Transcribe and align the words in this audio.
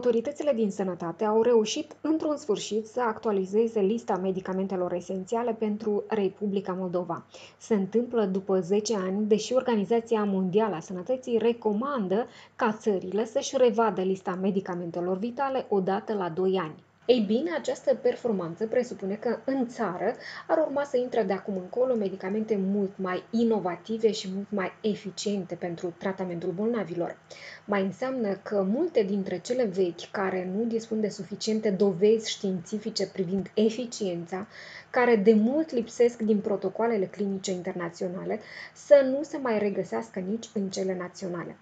Autoritățile 0.00 0.52
din 0.52 0.70
sănătate 0.70 1.24
au 1.24 1.42
reușit 1.42 1.96
într-un 2.00 2.36
sfârșit 2.36 2.86
să 2.86 3.00
actualizeze 3.00 3.80
lista 3.80 4.16
medicamentelor 4.16 4.92
esențiale 4.92 5.52
pentru 5.52 6.04
Republica 6.08 6.72
Moldova. 6.72 7.24
Se 7.58 7.74
întâmplă 7.74 8.24
după 8.24 8.60
10 8.60 8.96
ani, 8.96 9.26
deși 9.26 9.52
Organizația 9.52 10.24
Mondială 10.24 10.74
a 10.74 10.80
Sănătății 10.80 11.38
recomandă 11.38 12.26
ca 12.56 12.72
țările 12.72 13.24
să-și 13.24 13.56
revadă 13.56 14.02
lista 14.02 14.38
medicamentelor 14.40 15.16
vitale 15.18 15.66
odată 15.68 16.14
la 16.14 16.28
2 16.28 16.58
ani. 16.58 16.74
Ei 17.10 17.20
bine, 17.20 17.50
această 17.58 17.94
performanță 17.94 18.66
presupune 18.66 19.14
că 19.14 19.38
în 19.44 19.68
țară 19.68 20.14
ar 20.46 20.58
urma 20.58 20.84
să 20.84 20.96
intre 20.96 21.22
de 21.22 21.32
acum 21.32 21.56
încolo 21.56 21.94
medicamente 21.94 22.56
mult 22.56 22.90
mai 22.98 23.22
inovative 23.30 24.12
și 24.12 24.28
mult 24.34 24.46
mai 24.50 24.72
eficiente 24.80 25.54
pentru 25.54 25.94
tratamentul 25.98 26.50
bolnavilor. 26.50 27.16
Mai 27.64 27.82
înseamnă 27.82 28.34
că 28.42 28.62
multe 28.62 29.02
dintre 29.02 29.38
cele 29.38 29.64
vechi 29.64 30.10
care 30.10 30.50
nu 30.56 30.64
dispun 30.64 31.00
de 31.00 31.08
suficiente 31.08 31.70
dovezi 31.70 32.30
științifice 32.30 33.06
privind 33.06 33.50
eficiența, 33.54 34.46
care 34.90 35.16
de 35.16 35.32
mult 35.34 35.70
lipsesc 35.70 36.18
din 36.22 36.38
protocoalele 36.40 37.06
clinice 37.06 37.50
internaționale, 37.50 38.40
să 38.74 39.06
nu 39.16 39.22
se 39.22 39.36
mai 39.36 39.58
regăsească 39.58 40.18
nici 40.20 40.48
în 40.54 40.68
cele 40.68 40.96
naționale. 40.96 41.56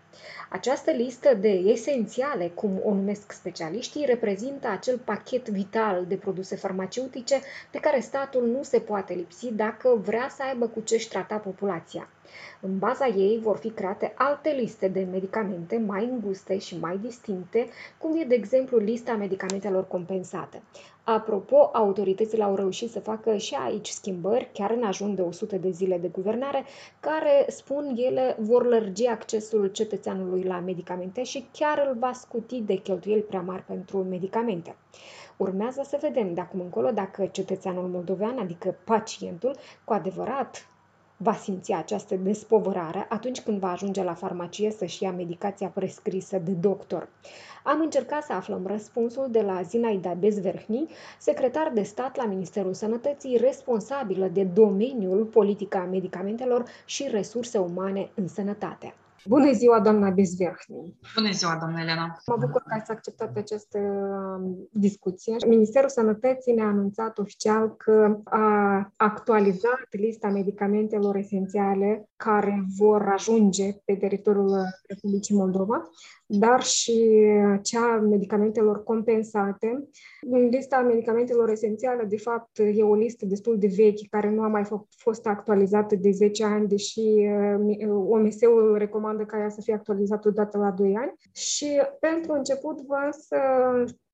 Această 0.49 0.91
listă 0.91 1.35
de 1.35 1.49
esențiale, 1.49 2.51
cum 2.55 2.81
o 2.85 2.95
numesc 2.95 3.33
specialiștii, 3.33 4.05
reprezintă 4.05 4.69
acel 4.69 4.99
pachet 4.99 5.49
vital 5.49 6.05
de 6.09 6.15
produse 6.17 6.57
farmaceutice 6.57 7.41
de 7.71 7.79
care 7.79 8.01
statul 8.01 8.47
nu 8.47 8.63
se 8.63 8.79
poate 8.79 9.15
lipsi 9.15 9.53
dacă 9.53 10.01
vrea 10.05 10.29
să 10.37 10.43
aibă 10.43 10.67
cu 10.67 10.81
ce-și 10.81 11.09
trata 11.09 11.37
populația. 11.37 12.09
În 12.61 12.79
baza 12.79 13.07
ei 13.07 13.39
vor 13.43 13.57
fi 13.57 13.71
create 13.71 14.13
alte 14.17 14.51
liste 14.51 14.89
de 14.89 15.07
medicamente 15.11 15.83
mai 15.87 16.05
înguste 16.05 16.59
și 16.59 16.79
mai 16.79 16.99
distincte, 16.99 17.67
cum 17.99 18.17
e 18.17 18.25
de 18.25 18.35
exemplu 18.35 18.79
lista 18.79 19.13
medicamentelor 19.15 19.87
compensate. 19.87 20.63
Apropo, 21.05 21.71
autoritățile 21.73 22.43
au 22.43 22.55
reușit 22.55 22.91
să 22.91 23.01
facă 23.01 23.37
și 23.37 23.55
aici 23.55 23.89
schimbări, 23.89 24.51
chiar 24.53 24.71
în 24.71 24.83
ajun 24.83 25.15
de 25.15 25.23
100 25.23 25.57
de 25.57 25.71
zile 25.71 25.99
de 25.99 26.09
guvernare, 26.09 26.65
care, 27.01 27.45
spun 27.49 27.95
ele, 27.97 28.37
vor 28.39 28.67
lărgi 28.67 29.07
accesul 29.07 29.71
cetățeanului 30.09 30.43
la 30.43 30.61
medicamente 30.61 31.23
și 31.23 31.49
chiar 31.53 31.87
îl 31.89 31.97
va 31.99 32.13
scuti 32.13 32.61
de 32.61 32.75
cheltuieli 32.75 33.23
prea 33.23 33.41
mari 33.41 33.63
pentru 33.63 33.99
medicamente. 33.99 34.77
Urmează 35.37 35.83
să 35.85 35.99
vedem 36.01 36.35
de 36.35 36.41
acum 36.41 36.61
încolo 36.61 36.91
dacă 36.91 37.27
cetățeanul 37.27 37.89
moldovean, 37.89 38.39
adică 38.39 38.77
pacientul, 38.85 39.57
cu 39.85 39.93
adevărat 39.93 40.69
va 41.17 41.33
simți 41.33 41.73
această 41.73 42.15
despovărare 42.15 43.07
atunci 43.09 43.41
când 43.41 43.59
va 43.59 43.71
ajunge 43.71 44.03
la 44.03 44.15
farmacie 44.15 44.71
să-și 44.71 45.03
ia 45.03 45.13
medicația 45.13 45.69
prescrisă 45.69 46.39
de 46.39 46.53
doctor. 46.53 47.09
Am 47.65 47.81
încercat 47.81 48.23
să 48.23 48.33
aflăm 48.33 48.67
răspunsul 48.67 49.27
de 49.31 49.41
la 49.41 49.63
Zinaida 49.63 50.15
Bezverhni, 50.15 50.91
secretar 51.19 51.71
de 51.75 51.83
stat 51.83 52.17
la 52.17 52.25
Ministerul 52.25 52.75
Sănătății, 52.75 53.37
responsabilă 53.37 54.29
de 54.29 54.45
domeniul 54.45 55.25
politica 55.25 55.89
medicamentelor 55.91 56.65
și 56.85 57.09
resurse 57.11 57.59
umane 57.59 58.11
în 58.15 58.29
sănătate. 58.29 58.95
Bună 59.27 59.53
ziua, 59.53 59.81
doamna 59.81 60.11
Bezverhni! 60.11 60.99
Bună 61.15 61.31
ziua, 61.31 61.57
doamna 61.59 61.81
Elena! 61.81 62.17
Mă 62.27 62.37
bucur 62.41 62.63
că 62.63 62.75
ați 62.75 62.91
acceptat 62.91 63.37
această 63.37 63.79
um, 63.79 64.69
discuție. 64.73 65.37
Ministerul 65.47 65.89
Sănătății 65.89 66.55
ne-a 66.55 66.67
anunțat 66.67 67.19
oficial 67.19 67.77
că 67.77 68.19
a 68.25 68.93
actualizat 68.97 69.87
lista 69.91 70.29
medicamentelor 70.29 71.17
esențiale 71.17 72.09
care 72.17 72.65
vor 72.79 73.03
ajunge 73.03 73.73
pe 73.85 73.97
teritoriul 73.97 74.57
Republicii 74.87 75.35
Moldova 75.35 75.91
dar 76.31 76.63
și 76.63 77.25
cea 77.63 77.93
a 77.93 78.01
medicamentelor 78.01 78.83
compensate. 78.83 79.89
În 80.31 80.49
lista 80.49 80.81
medicamentelor 80.81 81.51
esențiale, 81.51 82.05
de 82.05 82.17
fapt, 82.17 82.59
e 82.59 82.83
o 82.83 82.95
listă 82.95 83.27
destul 83.27 83.59
de 83.59 83.73
veche, 83.77 84.07
care 84.11 84.31
nu 84.31 84.43
a 84.43 84.49
mai 84.49 84.65
fost 84.97 85.27
actualizată 85.27 85.95
de 85.95 86.11
10 86.11 86.45
ani, 86.45 86.69
deși 86.69 87.01
uh, 87.01 87.89
OMS-ul 88.09 88.75
recomandă 88.79 89.07
ca 89.25 89.39
ea 89.39 89.49
să 89.49 89.61
fie 89.61 89.75
actualizată 89.75 90.29
odată 90.29 90.59
la 90.59 90.71
2 90.71 90.97
ani. 90.97 91.15
Și 91.33 91.81
pentru 92.01 92.33
început 92.33 92.81
vreau 92.81 93.11
să 93.11 93.37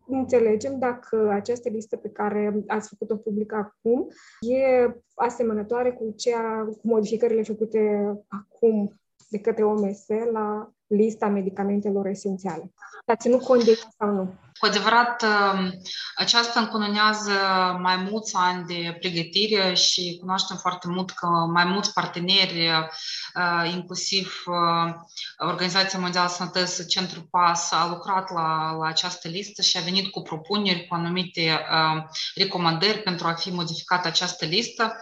înțelegem 0.07 0.79
dacă 0.79 1.29
această 1.31 1.69
listă 1.69 1.97
pe 1.97 2.09
care 2.09 2.65
ați 2.67 2.89
făcut-o 2.89 3.17
publică 3.17 3.55
acum 3.57 4.07
e 4.41 4.95
asemănătoare 5.15 5.93
cu, 5.93 6.13
cea, 6.17 6.65
cu 6.65 6.81
modificările 6.83 7.43
făcute 7.43 8.13
acum 8.29 9.01
de 9.29 9.41
către 9.41 9.65
OMS 9.65 10.07
la 10.33 10.73
lista 10.87 11.29
medicamentelor 11.29 12.07
esențiale. 12.07 12.73
A 13.07 13.17
ținut 13.17 13.43
cont 13.43 13.65
de 13.65 13.73
sau 13.99 14.11
nu? 14.11 14.29
Cu 14.59 14.67
adevărat, 14.67 15.23
um, 15.23 15.83
aceasta 16.15 16.61
încununează 16.61 17.33
mai 17.81 17.97
mulți 17.97 18.35
ani 18.37 18.67
de 18.67 18.97
pregătire 19.01 19.75
și 19.75 20.17
cunoaștem 20.21 20.57
foarte 20.57 20.89
mult 20.89 21.11
că 21.11 21.27
mai 21.27 21.65
mulți 21.65 21.93
parteneri, 21.93 22.69
uh, 22.69 23.73
inclusiv 23.73 24.43
uh, 24.47 24.95
Organizația 25.39 25.99
Mondială 25.99 26.29
Sănătății, 26.29 26.87
Centrul 26.87 27.27
PAS, 27.31 27.73
a 27.73 27.89
lucrat 27.89 28.31
la, 28.31 28.73
la 28.73 28.87
această 28.87 29.29
listă 29.29 29.63
și 29.63 29.77
a 29.77 29.81
venit 29.81 30.11
cu 30.11 30.23
propuneri, 30.23 30.87
cu 30.87 30.95
anumite 30.95 31.67
uh, 31.71 32.03
recomandări 32.35 32.99
pentru 32.99 33.27
a 33.27 33.33
fi 33.33 33.51
modificată 33.51 34.09
această 34.09 34.45
listă. 34.45 34.97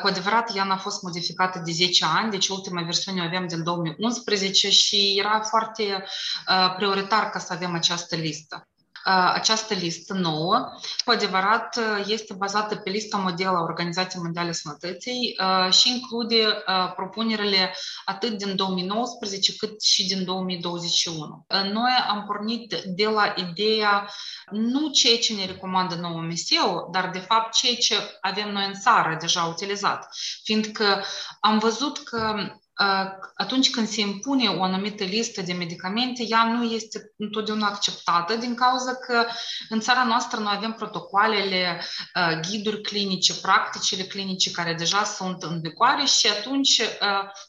Cu 0.00 0.06
adevărat, 0.06 0.56
ea 0.56 0.66
a 0.70 0.76
fost 0.76 1.02
modificată 1.02 1.62
de 1.64 1.72
10 1.72 2.04
ani, 2.04 2.30
deci 2.30 2.48
ultima 2.48 2.82
versiune 2.82 3.20
o 3.20 3.24
avem 3.24 3.46
din 3.46 3.62
2011 3.62 4.70
și 4.70 5.14
era 5.18 5.40
foarte 5.40 6.04
prioritar 6.76 7.30
ca 7.30 7.38
să 7.38 7.52
avem 7.52 7.74
această 7.74 8.16
listă 8.16 8.66
această 9.34 9.74
listă 9.74 10.14
nouă, 10.14 10.70
cu 11.04 11.10
adevărat, 11.10 11.78
este 12.06 12.34
bazată 12.34 12.76
pe 12.76 12.90
lista 12.90 13.16
modelă 13.16 13.56
a 13.56 13.62
Organizației 13.62 14.22
Mondiale 14.22 14.52
Sănătății 14.52 15.36
și 15.70 15.90
include 15.90 16.62
propunerile 16.96 17.74
atât 18.04 18.38
din 18.38 18.56
2019 18.56 19.56
cât 19.56 19.82
și 19.82 20.06
din 20.06 20.24
2021. 20.24 21.46
Noi 21.72 21.90
am 22.08 22.24
pornit 22.26 22.74
de 22.84 23.06
la 23.06 23.34
ideea 23.36 24.08
nu 24.50 24.90
ceea 24.90 25.18
ce 25.18 25.34
ne 25.34 25.46
recomandă 25.46 25.94
nouă 25.94 26.20
MSEU, 26.20 26.88
dar 26.92 27.10
de 27.10 27.18
fapt 27.18 27.52
ceea 27.52 27.74
ce 27.74 28.18
avem 28.20 28.52
noi 28.52 28.66
în 28.66 28.74
țară 28.80 29.16
deja 29.20 29.44
utilizat, 29.44 30.08
fiindcă 30.42 31.04
am 31.40 31.58
văzut 31.58 31.98
că 31.98 32.52
atunci 33.34 33.70
când 33.70 33.88
se 33.88 34.00
impune 34.00 34.48
o 34.48 34.62
anumită 34.62 35.04
listă 35.04 35.42
de 35.42 35.52
medicamente, 35.52 36.24
ea 36.28 36.44
nu 36.44 36.62
este 36.62 37.12
întotdeauna 37.16 37.66
acceptată 37.66 38.36
din 38.36 38.54
cauza 38.54 38.94
că 38.94 39.26
în 39.68 39.80
țara 39.80 40.04
noastră 40.04 40.40
noi 40.40 40.52
avem 40.56 40.72
protocoalele, 40.72 41.84
ghiduri 42.48 42.80
clinice, 42.80 43.40
practicile 43.40 44.02
clinice 44.02 44.50
care 44.50 44.74
deja 44.74 45.04
sunt 45.04 45.42
în 45.42 45.60
vigoare 45.60 46.04
și 46.04 46.26
atunci 46.26 46.80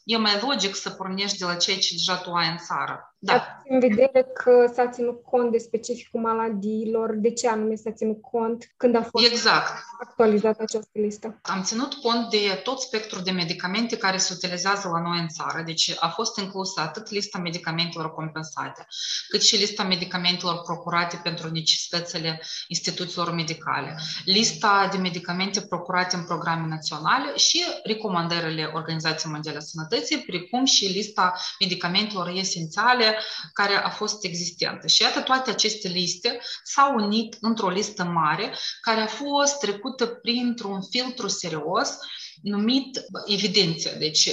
e 0.04 0.16
mai 0.16 0.40
logic 0.40 0.74
să 0.74 0.90
pornești 0.90 1.38
de 1.38 1.44
la 1.44 1.54
ceea 1.54 1.78
ce 1.78 1.94
deja 1.94 2.16
tu 2.16 2.32
ai 2.32 2.48
în 2.48 2.58
țară. 2.58 3.13
Da. 3.24 3.62
în 3.68 3.78
vedere 3.78 4.26
că 4.34 4.70
s-a 4.74 4.88
ținut 4.88 5.22
cont 5.24 5.52
de 5.52 5.58
specificul 5.58 6.20
maladiilor, 6.20 7.14
de 7.14 7.30
ce 7.30 7.48
anume 7.48 7.74
s-a 7.74 7.90
ținut 7.90 8.20
cont 8.20 8.74
când 8.76 8.96
a 8.96 9.02
fost 9.02 9.26
exact. 9.26 9.84
actualizată 10.00 10.62
această 10.62 10.90
listă? 10.92 11.38
Am 11.42 11.62
ținut 11.62 11.94
cont 11.94 12.30
de 12.30 12.60
tot 12.62 12.80
spectrul 12.80 13.22
de 13.24 13.30
medicamente 13.30 13.96
care 13.96 14.16
se 14.16 14.32
utilizează 14.36 14.88
la 14.88 15.00
noi 15.00 15.18
în 15.20 15.28
țară. 15.28 15.62
Deci 15.66 15.94
a 16.00 16.08
fost 16.08 16.38
inclusă 16.38 16.80
atât 16.80 17.10
lista 17.10 17.38
medicamentelor 17.38 18.14
compensate, 18.14 18.86
cât 19.28 19.42
și 19.42 19.56
lista 19.56 19.82
medicamentelor 19.82 20.60
procurate 20.60 21.20
pentru 21.22 21.50
necesitățile 21.50 22.42
instituțiilor 22.68 23.32
medicale, 23.32 23.96
lista 24.24 24.88
de 24.92 24.98
medicamente 24.98 25.60
procurate 25.60 26.16
în 26.16 26.24
programe 26.24 26.66
naționale 26.66 27.36
și 27.36 27.64
recomandările 27.84 28.70
Organizației 28.74 29.32
Mondiale 29.32 29.58
a 29.58 29.60
Sănătății, 29.60 30.18
precum 30.18 30.64
și 30.64 30.84
lista 30.86 31.32
medicamentelor 31.60 32.28
esențiale 32.34 33.13
care 33.52 33.74
a 33.74 33.88
fost 33.88 34.24
existentă. 34.24 34.86
Și 34.86 35.02
iată, 35.02 35.20
toate 35.20 35.50
aceste 35.50 35.88
liste 35.88 36.40
s-au 36.62 36.94
unit 36.94 37.36
într-o 37.40 37.68
listă 37.68 38.04
mare 38.04 38.54
care 38.80 39.00
a 39.00 39.06
fost 39.06 39.58
trecută 39.58 40.06
printr-un 40.06 40.82
filtru 40.82 41.28
serios 41.28 41.98
numit 42.42 43.00
evidență, 43.26 43.96
deci, 43.98 44.28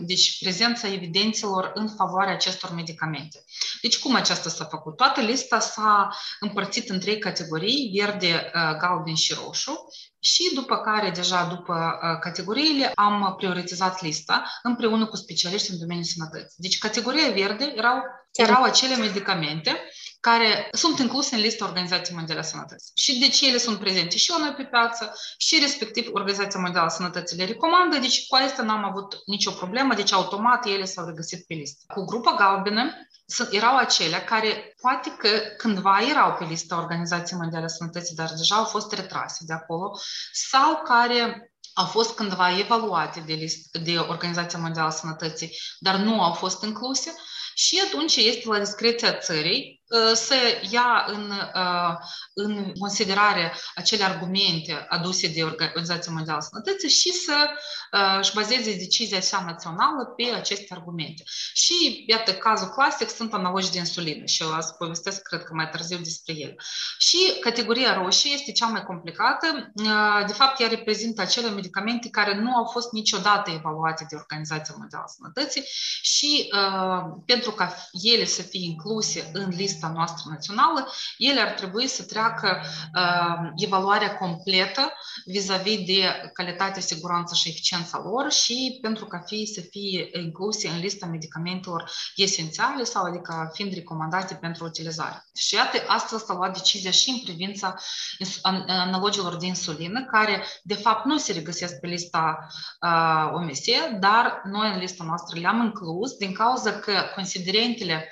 deci 0.00 0.38
prezența 0.38 0.88
evidențelor 0.92 1.70
în 1.74 1.88
favoarea 1.88 2.32
acestor 2.32 2.74
medicamente. 2.74 3.44
Deci 3.82 3.98
cum 3.98 4.14
aceasta 4.14 4.48
s-a 4.48 4.64
făcut? 4.64 4.96
Toată 4.96 5.20
lista 5.20 5.58
s-a 5.58 6.16
împărțit 6.40 6.88
în 6.88 7.00
trei 7.00 7.18
categorii, 7.18 7.92
verde, 7.98 8.50
galben 8.78 9.14
și 9.14 9.34
roșu, 9.34 9.88
și 10.20 10.50
după 10.54 10.76
care, 10.76 11.10
deja 11.10 11.44
după 11.44 11.74
uh, 11.74 12.18
categoriile, 12.20 12.92
am 12.94 13.34
prioritizat 13.36 14.02
lista 14.02 14.44
împreună 14.62 15.06
cu 15.06 15.16
specialiști 15.16 15.70
în 15.70 15.78
domeniul 15.78 16.04
sănătății. 16.04 16.56
Deci, 16.56 16.78
categoria 16.78 17.30
verde 17.30 17.72
erau, 17.76 18.02
erau 18.32 18.62
acele 18.62 18.96
medicamente 18.96 19.90
care 20.20 20.68
sunt 20.72 20.98
incluse 20.98 21.34
în 21.34 21.40
lista 21.40 21.64
Organizației 21.64 22.16
Mondiale 22.16 22.40
a 22.40 22.42
Sănătății. 22.42 22.92
Și 22.94 23.18
de 23.18 23.28
ce 23.28 23.48
ele 23.48 23.58
sunt 23.58 23.78
prezente 23.78 24.16
și 24.16 24.30
la 24.30 24.38
noi 24.38 24.54
pe 24.56 24.64
piață 24.64 25.14
și 25.38 25.58
respectiv 25.60 26.08
Organizația 26.12 26.60
Mondială 26.60 26.86
a 26.86 26.90
Sănătății 26.90 27.36
le 27.36 27.44
recomandă, 27.44 27.98
deci 27.98 28.26
cu 28.26 28.34
asta 28.34 28.62
n-am 28.62 28.84
avut 28.84 29.22
nicio 29.26 29.50
problemă, 29.50 29.94
deci 29.94 30.12
automat 30.12 30.66
ele 30.66 30.84
s-au 30.84 31.06
regăsit 31.06 31.46
pe 31.46 31.54
listă. 31.54 31.84
Cu 31.94 32.04
grupa 32.04 32.34
galbenă 32.38 32.92
erau 33.50 33.76
acelea 33.76 34.24
care 34.24 34.74
poate 34.80 35.10
că 35.18 35.28
cândva 35.56 35.98
erau 36.10 36.36
pe 36.38 36.44
lista 36.44 36.78
Organizației 36.78 37.38
Mondiale 37.38 37.64
a 37.64 37.68
Sănătății, 37.68 38.14
dar 38.14 38.32
deja 38.36 38.54
au 38.54 38.64
fost 38.64 38.92
retrase 38.92 39.44
de 39.46 39.52
acolo, 39.52 39.98
sau 40.32 40.82
care 40.82 41.52
au 41.74 41.86
fost 41.86 42.14
cândva 42.14 42.58
evaluate 42.58 43.20
de, 43.26 43.32
list, 43.32 43.78
de 43.78 43.98
Organizația 43.98 44.58
Mondială 44.58 44.88
a 44.88 44.90
Sănătății, 44.90 45.56
dar 45.78 45.96
nu 45.96 46.22
au 46.22 46.32
fost 46.32 46.64
incluse 46.64 47.14
și 47.54 47.82
atunci 47.86 48.16
este 48.16 48.48
la 48.48 48.58
discreția 48.58 49.18
țării 49.18 49.77
Uh, 49.77 49.77
să 50.14 50.34
ia 50.70 51.04
în, 51.06 51.30
uh, 51.54 51.94
în 52.34 52.72
considerare 52.78 53.54
acele 53.74 54.04
argumente 54.04 54.86
aduse 54.88 55.28
de 55.28 55.42
Organizația 55.42 56.12
Mondială 56.12 56.38
a 56.38 56.42
Sănătății 56.42 56.88
și 56.88 57.12
să 57.12 57.48
uh, 57.92 58.18
își 58.20 58.34
bazeze 58.34 58.76
decizia 58.76 59.20
sa 59.20 59.42
națională 59.46 60.04
pe 60.16 60.34
aceste 60.34 60.74
argumente. 60.74 61.22
Și, 61.52 62.04
iată, 62.06 62.32
cazul 62.34 62.68
clasic 62.68 63.08
sunt 63.08 63.32
analogii 63.32 63.70
de 63.70 63.78
insulină 63.78 64.24
și 64.24 64.42
eu 64.42 64.48
o 64.48 64.60
să 64.60 64.74
povestesc, 64.78 65.22
cred 65.22 65.42
că 65.42 65.54
mai 65.54 65.68
târziu 65.68 65.98
despre 65.98 66.34
el. 66.36 66.54
Și 66.98 67.18
categoria 67.40 67.94
roșie 67.94 68.32
este 68.32 68.52
cea 68.52 68.66
mai 68.66 68.84
complicată. 68.84 69.72
De 70.26 70.32
fapt, 70.32 70.60
ea 70.60 70.68
reprezintă 70.68 71.20
acele 71.20 71.50
medicamente 71.50 72.08
care 72.10 72.40
nu 72.40 72.54
au 72.54 72.64
fost 72.64 72.92
niciodată 72.92 73.50
evaluate 73.50 74.06
de 74.10 74.16
Organizația 74.16 74.74
Mondială 74.78 75.04
a 75.06 75.12
Sănătății 75.12 75.64
și 76.02 76.50
pentru 77.26 77.50
ca 77.50 77.88
ele 78.02 78.24
să 78.24 78.42
fie 78.42 78.64
incluse 78.64 79.30
în 79.32 79.48
listă 79.48 79.77
lista 79.78 79.92
noastră 79.94 80.30
națională, 80.30 80.92
ele 81.18 81.40
ar 81.40 81.50
trebui 81.50 81.86
să 81.86 82.02
treacă 82.02 82.62
uh, 82.94 83.50
evaluarea 83.56 84.16
completă 84.16 84.92
vis-a-vis 85.24 85.84
de 85.86 86.30
calitate, 86.32 86.80
siguranță 86.80 87.34
și 87.34 87.48
eficiența 87.48 88.00
lor 88.04 88.32
și 88.32 88.78
pentru 88.82 89.04
ca 89.04 89.18
fi 89.26 89.50
să 89.54 89.60
fie 89.70 90.08
incluse 90.12 90.68
în 90.68 90.78
lista 90.78 91.06
medicamentelor 91.06 91.90
esențiale 92.16 92.84
sau 92.84 93.04
adică 93.04 93.50
fiind 93.52 93.74
recomandate 93.74 94.34
pentru 94.34 94.64
utilizare. 94.64 95.24
Și 95.34 95.54
iată, 95.54 95.78
astăzi 95.86 96.24
s-a 96.24 96.34
luat 96.34 96.52
decizia 96.52 96.90
și 96.90 97.10
în 97.10 97.18
privința 97.18 97.74
analogilor 98.66 99.36
de 99.36 99.46
insulină, 99.46 100.04
care 100.04 100.44
de 100.62 100.74
fapt 100.74 101.04
nu 101.04 101.18
se 101.18 101.32
regăsesc 101.32 101.80
pe 101.80 101.86
lista 101.86 102.46
uh, 102.80 103.30
OMS, 103.32 103.60
dar 104.00 104.40
noi 104.44 104.72
în 104.72 104.78
lista 104.78 105.04
noastră 105.04 105.40
le-am 105.40 105.62
inclus 105.64 106.12
din 106.12 106.32
cauza 106.32 106.72
că 106.72 106.92
considerentele 107.14 108.08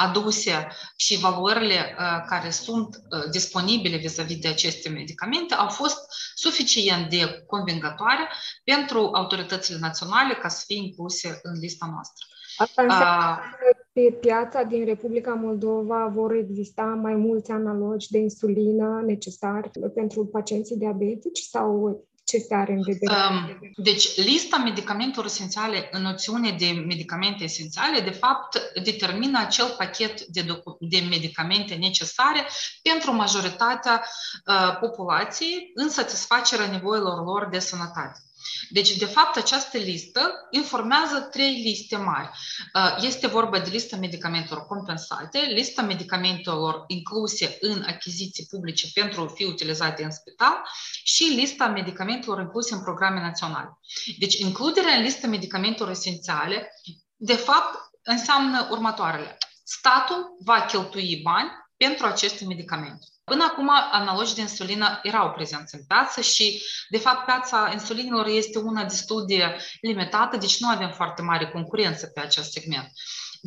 aduse 0.00 0.68
și 0.96 1.18
valorile 1.18 1.74
uh, 1.74 2.24
care 2.28 2.50
sunt 2.50 2.96
uh, 2.96 3.30
disponibile 3.30 3.96
vis-a-vis 3.96 4.38
de 4.38 4.48
aceste 4.48 4.88
medicamente 4.88 5.54
au 5.54 5.68
fost 5.68 5.98
suficient 6.34 7.10
de 7.10 7.44
convingătoare 7.46 8.28
pentru 8.64 9.10
autoritățile 9.12 9.78
naționale 9.80 10.34
ca 10.34 10.48
să 10.48 10.62
fie 10.66 10.76
incluse 10.76 11.40
în 11.42 11.58
lista 11.58 11.86
noastră. 11.92 12.26
Asta 12.56 12.82
înseamnă 12.82 13.26
uh, 13.26 13.56
că 13.58 13.76
pe 13.92 14.16
piața 14.20 14.62
din 14.62 14.84
Republica 14.84 15.34
Moldova 15.34 16.06
vor 16.14 16.32
exista 16.32 16.82
mai 16.82 17.14
mulți 17.14 17.50
analogi 17.50 18.10
de 18.10 18.18
insulină 18.18 19.02
necesari 19.06 19.70
pentru 19.94 20.26
pacienții 20.26 20.76
diabetici 20.76 21.38
sau 21.38 22.04
ce 22.28 22.38
se 22.38 22.54
are 22.54 22.72
în 22.72 22.82
vedere? 22.82 23.58
Deci, 23.76 24.16
lista 24.16 24.56
medicamentelor 24.56 25.26
esențiale 25.26 25.88
în 25.90 26.02
noțiune 26.02 26.50
de 26.58 26.70
medicamente 26.86 27.44
esențiale, 27.44 28.00
de 28.00 28.10
fapt, 28.10 28.62
determină 28.82 29.38
acel 29.38 29.74
pachet 29.78 30.20
de, 30.20 30.62
de 30.80 31.06
medicamente 31.08 31.74
necesare 31.74 32.46
pentru 32.82 33.12
majoritatea 33.12 34.04
uh, 34.46 34.78
populației 34.80 35.70
în 35.74 35.88
satisfacerea 35.88 36.70
nevoilor 36.70 37.24
lor 37.24 37.48
de 37.50 37.58
sănătate. 37.58 38.27
Deci, 38.70 38.96
de 38.96 39.04
fapt, 39.04 39.36
această 39.36 39.78
listă 39.78 40.48
informează 40.50 41.18
trei 41.18 41.62
liste 41.62 41.96
mari. 41.96 42.30
Uh, 42.74 42.96
este 43.00 43.26
vorba 43.26 43.58
de 43.58 43.70
lista 43.70 43.96
medicamentelor 43.96 44.66
compensate, 44.66 45.38
lista 45.38 45.82
medicamentelor 45.82 46.84
incluse 46.86 47.56
în 47.60 47.84
achiziții 47.86 48.46
publice 48.50 48.86
pentru 48.94 49.20
a 49.20 49.26
fi 49.26 49.44
utilizate 49.44 50.04
în 50.04 50.10
spital 50.10 50.62
și 51.04 51.24
lista 51.24 51.66
medicamentelor 51.66 52.40
incluse 52.40 52.74
în 52.74 52.82
programe 52.82 53.20
naționale. 53.20 53.78
Deci, 54.18 54.34
includerea 54.38 54.94
în 54.94 55.02
lista 55.02 55.26
medicamentelor 55.26 55.90
esențiale, 55.90 56.68
de 57.16 57.34
fapt, 57.34 57.78
înseamnă 58.02 58.68
următoarele. 58.70 59.38
Statul 59.64 60.36
va 60.44 60.64
cheltui 60.64 61.20
bani 61.22 61.50
pentru 61.76 62.06
aceste 62.06 62.44
medicamente. 62.44 63.06
Până 63.28 63.44
acum, 63.44 63.70
analogi 63.92 64.34
de 64.34 64.40
insulină 64.40 65.00
erau 65.02 65.30
prezenți 65.30 65.74
în 65.74 65.84
piață 65.86 66.20
și, 66.20 66.62
de 66.88 66.98
fapt, 66.98 67.24
piața 67.24 67.70
insulinilor 67.72 68.26
este 68.26 68.58
una 68.58 68.84
destul 68.84 69.24
de 69.26 69.56
limitată, 69.80 70.36
deci 70.36 70.60
nu 70.60 70.68
avem 70.68 70.90
foarte 70.90 71.22
mare 71.22 71.48
concurență 71.48 72.06
pe 72.06 72.20
acest 72.20 72.52
segment. 72.52 72.92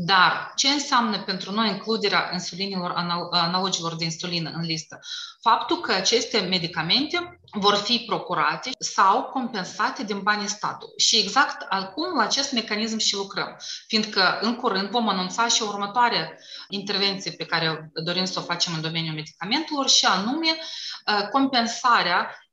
Dar 0.04 0.52
ce 0.56 0.68
înseamnă 0.68 1.20
pentru 1.20 1.52
noi 1.52 1.70
includerea 1.70 2.30
insulinilor, 2.34 2.94
analogilor 3.32 3.96
de 3.96 4.04
insulină 4.04 4.52
în 4.54 4.62
listă? 4.62 5.00
Faptul 5.42 5.80
că 5.80 5.92
aceste 5.92 6.40
medicamente 6.40 7.40
vor 7.52 7.76
fi 7.76 8.04
procurate 8.08 8.70
sau 8.80 9.24
compensate 9.24 10.04
din 10.04 10.20
banii 10.20 10.48
statului. 10.48 10.94
Și 10.98 11.18
exact 11.18 11.66
acum 11.70 12.16
la 12.16 12.24
acest 12.24 12.52
mecanism 12.52 12.98
și 12.98 13.16
lucrăm, 13.16 13.58
fiindcă 13.88 14.40
în 14.42 14.56
curând 14.56 14.90
vom 14.90 15.10
anunța 15.10 15.48
și 15.48 15.62
următoarea 15.62 16.38
intervenție 16.70 17.32
pe 17.32 17.46
care 17.46 17.92
dorim 17.94 18.26
să 18.26 18.40
o 18.40 18.44
facem 18.44 18.74
în 18.74 18.82
domeniul 18.82 19.16
medicamentelor 19.16 19.90
și 19.90 20.06
anume 20.06 20.48
uh, 20.50 21.28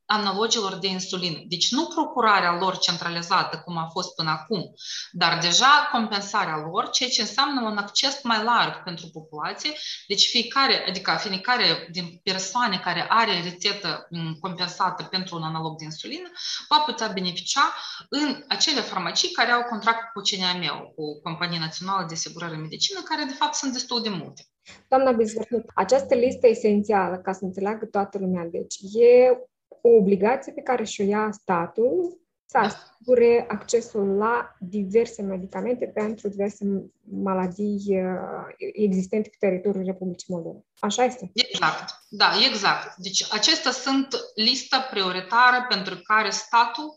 compensarea 0.09 0.29
analogilor 0.29 0.75
de 0.75 0.87
insulină. 0.87 1.43
Deci 1.47 1.71
nu 1.71 1.85
procurarea 1.85 2.57
lor 2.59 2.77
centralizată, 2.77 3.61
cum 3.65 3.77
a 3.77 3.87
fost 3.91 4.15
până 4.15 4.29
acum, 4.29 4.73
dar 5.11 5.39
deja 5.41 5.89
compensarea 5.91 6.57
lor, 6.71 6.89
ceea 6.89 7.09
ce 7.09 7.21
înseamnă 7.21 7.61
un 7.61 7.77
acces 7.77 8.19
mai 8.23 8.43
larg 8.43 8.83
pentru 8.83 9.09
populație. 9.09 9.71
Deci 10.07 10.27
fiecare, 10.27 10.85
adică 10.87 11.17
fiecare 11.19 11.87
din 11.91 12.19
persoane 12.23 12.79
care 12.83 13.05
are 13.09 13.41
rețetă 13.43 14.07
mm, 14.09 14.37
compensată 14.39 15.03
pentru 15.03 15.35
un 15.35 15.43
analog 15.43 15.77
de 15.77 15.83
insulină 15.83 16.29
va 16.69 16.79
putea 16.79 17.07
beneficia 17.07 17.73
în 18.09 18.43
acele 18.47 18.81
farmacii 18.81 19.31
care 19.31 19.51
au 19.51 19.63
contract 19.63 20.11
cu 20.13 20.21
CNAMEU, 20.21 20.93
cu 20.95 21.21
Compania 21.23 21.59
Națională 21.59 22.05
de 22.07 22.13
Asigurare 22.13 22.55
Medicină, 22.55 22.99
care 23.03 23.23
de 23.23 23.33
fapt 23.33 23.53
sunt 23.53 23.73
destul 23.73 24.01
de 24.01 24.09
multe. 24.09 24.43
Doamna 24.87 25.11
Bizbernic, 25.11 25.71
această 25.75 26.15
listă 26.15 26.47
esențială, 26.47 27.17
ca 27.17 27.33
să 27.33 27.39
înțeleagă 27.43 27.85
toată 27.85 28.17
lumea, 28.17 28.45
deci 28.51 28.75
e 28.93 29.37
o 29.81 29.89
obligație 29.89 30.51
pe 30.51 30.61
care 30.61 30.83
și-o 30.83 31.03
ia 31.03 31.29
statul 31.31 32.19
să 32.45 32.57
asigure 32.57 33.45
accesul 33.47 34.07
la 34.17 34.55
diverse 34.59 35.21
medicamente 35.21 35.85
pentru 35.85 36.27
diverse 36.27 36.65
maladii 37.01 37.83
uh, 37.87 38.69
existente 38.73 39.29
pe 39.29 39.47
teritoriul 39.47 39.85
Republicii 39.85 40.33
Moldova. 40.33 40.59
Așa 40.79 41.03
este? 41.03 41.31
Exact. 41.33 41.89
Da, 42.09 42.31
exact. 42.49 42.95
Deci 42.97 43.33
acestea 43.33 43.71
sunt 43.71 44.07
lista 44.35 44.79
prioritară 44.79 45.65
pentru 45.69 46.01
care 46.03 46.29
statul 46.29 46.95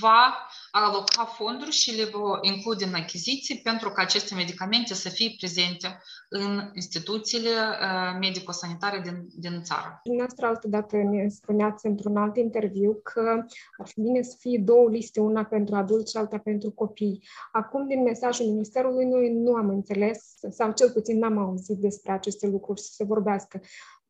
va 0.00 0.48
aloca 0.70 1.24
fonduri 1.24 1.70
și 1.70 1.96
le 1.96 2.04
va 2.04 2.38
include 2.40 2.84
în 2.84 2.94
achiziții 2.94 3.60
pentru 3.62 3.90
ca 3.90 4.02
aceste 4.02 4.34
medicamente 4.34 4.94
să 4.94 5.08
fie 5.08 5.34
prezente 5.38 5.98
în 6.28 6.70
instituțiile 6.74 7.50
uh, 7.50 8.18
medico-sanitare 8.20 9.00
din, 9.00 9.26
din 9.38 9.62
țară. 9.62 10.00
Dumneavoastră, 10.02 10.46
altă 10.46 10.68
dată 10.68 10.96
ne 10.96 11.28
spuneați 11.28 11.86
într-un 11.86 12.16
alt 12.16 12.36
interviu 12.36 13.00
că 13.02 13.44
ar 13.78 13.86
fi 13.86 14.00
bine 14.00 14.22
să 14.22 14.36
fie 14.38 14.58
două 14.64 14.88
liste, 14.88 15.20
una 15.20 15.44
pentru 15.44 15.74
adulți 15.74 16.10
și 16.10 16.16
alta 16.16 16.38
pentru 16.38 16.70
copii. 16.70 17.24
Acum, 17.52 17.86
din 17.86 18.02
mesajul 18.02 18.46
Ministerului, 18.46 19.04
noi 19.04 19.32
nu 19.32 19.54
am 19.54 19.68
înțeles, 19.68 20.34
sau 20.50 20.72
cel 20.72 20.90
puțin 20.90 21.18
n-am 21.18 21.38
auzit 21.38 21.76
despre 21.76 22.12
aceste 22.12 22.46
lucruri 22.46 22.80
să 22.80 22.90
se 22.92 23.04
vorbească. 23.04 23.60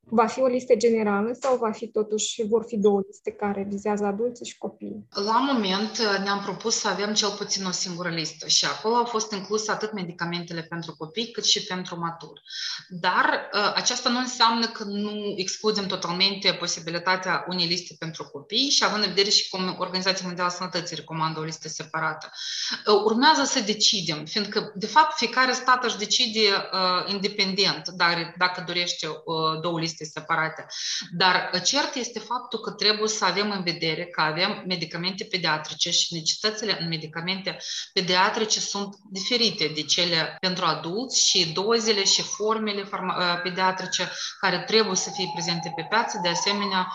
Va 0.08 0.26
fi 0.26 0.40
o 0.40 0.46
listă 0.46 0.74
generală 0.76 1.36
sau 1.40 1.56
va 1.56 1.70
fi 1.70 1.86
totuși, 1.86 2.46
vor 2.46 2.64
fi 2.66 2.76
două 2.76 3.00
liste 3.06 3.30
care 3.30 3.66
vizează 3.68 4.04
adulți 4.04 4.48
și 4.48 4.58
copii? 4.58 5.06
La 5.10 5.38
moment 5.38 5.98
ne-am 6.22 6.40
propus 6.42 6.74
să 6.74 6.88
avem 6.88 7.14
cel 7.14 7.28
puțin 7.28 7.64
o 7.64 7.70
singură 7.70 8.08
listă 8.08 8.48
și 8.48 8.64
acolo 8.64 8.94
au 8.94 9.04
fost 9.04 9.32
incluse 9.32 9.70
atât 9.70 9.92
medicamentele 9.92 10.62
pentru 10.62 10.94
copii 10.98 11.30
cât 11.30 11.44
și 11.44 11.64
pentru 11.64 11.98
matur. 11.98 12.40
Dar 12.88 13.50
ă, 13.52 13.72
aceasta 13.74 14.08
nu 14.08 14.18
înseamnă 14.18 14.66
că 14.66 14.84
nu 14.84 15.34
excludem 15.36 15.86
totalmente 15.86 16.52
posibilitatea 16.52 17.44
unei 17.48 17.66
liste 17.66 17.94
pentru 17.98 18.24
copii 18.24 18.70
și 18.70 18.84
având 18.84 19.02
în 19.02 19.08
vedere 19.08 19.30
și 19.30 19.48
cum 19.48 19.76
Organizația 19.78 20.26
Mondială 20.26 20.50
a 20.50 20.54
Sănătății 20.54 20.96
recomandă 20.96 21.40
o 21.40 21.42
listă 21.42 21.68
separată. 21.68 22.30
Ă, 22.86 22.92
urmează 23.04 23.44
să 23.44 23.60
decidem, 23.60 24.24
fiindcă 24.24 24.72
de 24.74 24.86
fapt 24.86 25.16
fiecare 25.16 25.52
stat 25.52 25.84
își 25.84 25.98
decide 25.98 26.38
uh, 26.72 27.12
independent 27.12 27.88
dar, 27.88 28.34
dacă 28.38 28.64
dorește 28.66 29.06
uh, 29.06 29.60
două 29.60 29.80
liste 29.80 29.91
liste 29.92 30.20
separate. 30.20 30.66
Dar 31.10 31.50
cert 31.64 31.94
este 31.94 32.18
faptul 32.18 32.58
că 32.58 32.70
trebuie 32.70 33.08
să 33.08 33.24
avem 33.24 33.50
în 33.50 33.62
vedere 33.62 34.04
că 34.04 34.20
avem 34.20 34.62
medicamente 34.66 35.24
pediatrice 35.24 35.90
și 35.90 36.14
necesitățile 36.14 36.76
în 36.80 36.88
medicamente 36.88 37.56
pediatrice 37.92 38.60
sunt 38.60 38.96
diferite 39.10 39.70
de 39.74 39.82
cele 39.82 40.36
pentru 40.40 40.64
adulți 40.64 41.28
și 41.28 41.52
dozele 41.52 42.04
și 42.04 42.22
formele 42.22 42.88
pediatrice 43.42 44.10
care 44.40 44.58
trebuie 44.66 44.96
să 44.96 45.10
fie 45.10 45.30
prezente 45.34 45.72
pe 45.76 45.86
piață, 45.88 46.18
de 46.22 46.28
asemenea, 46.28 46.92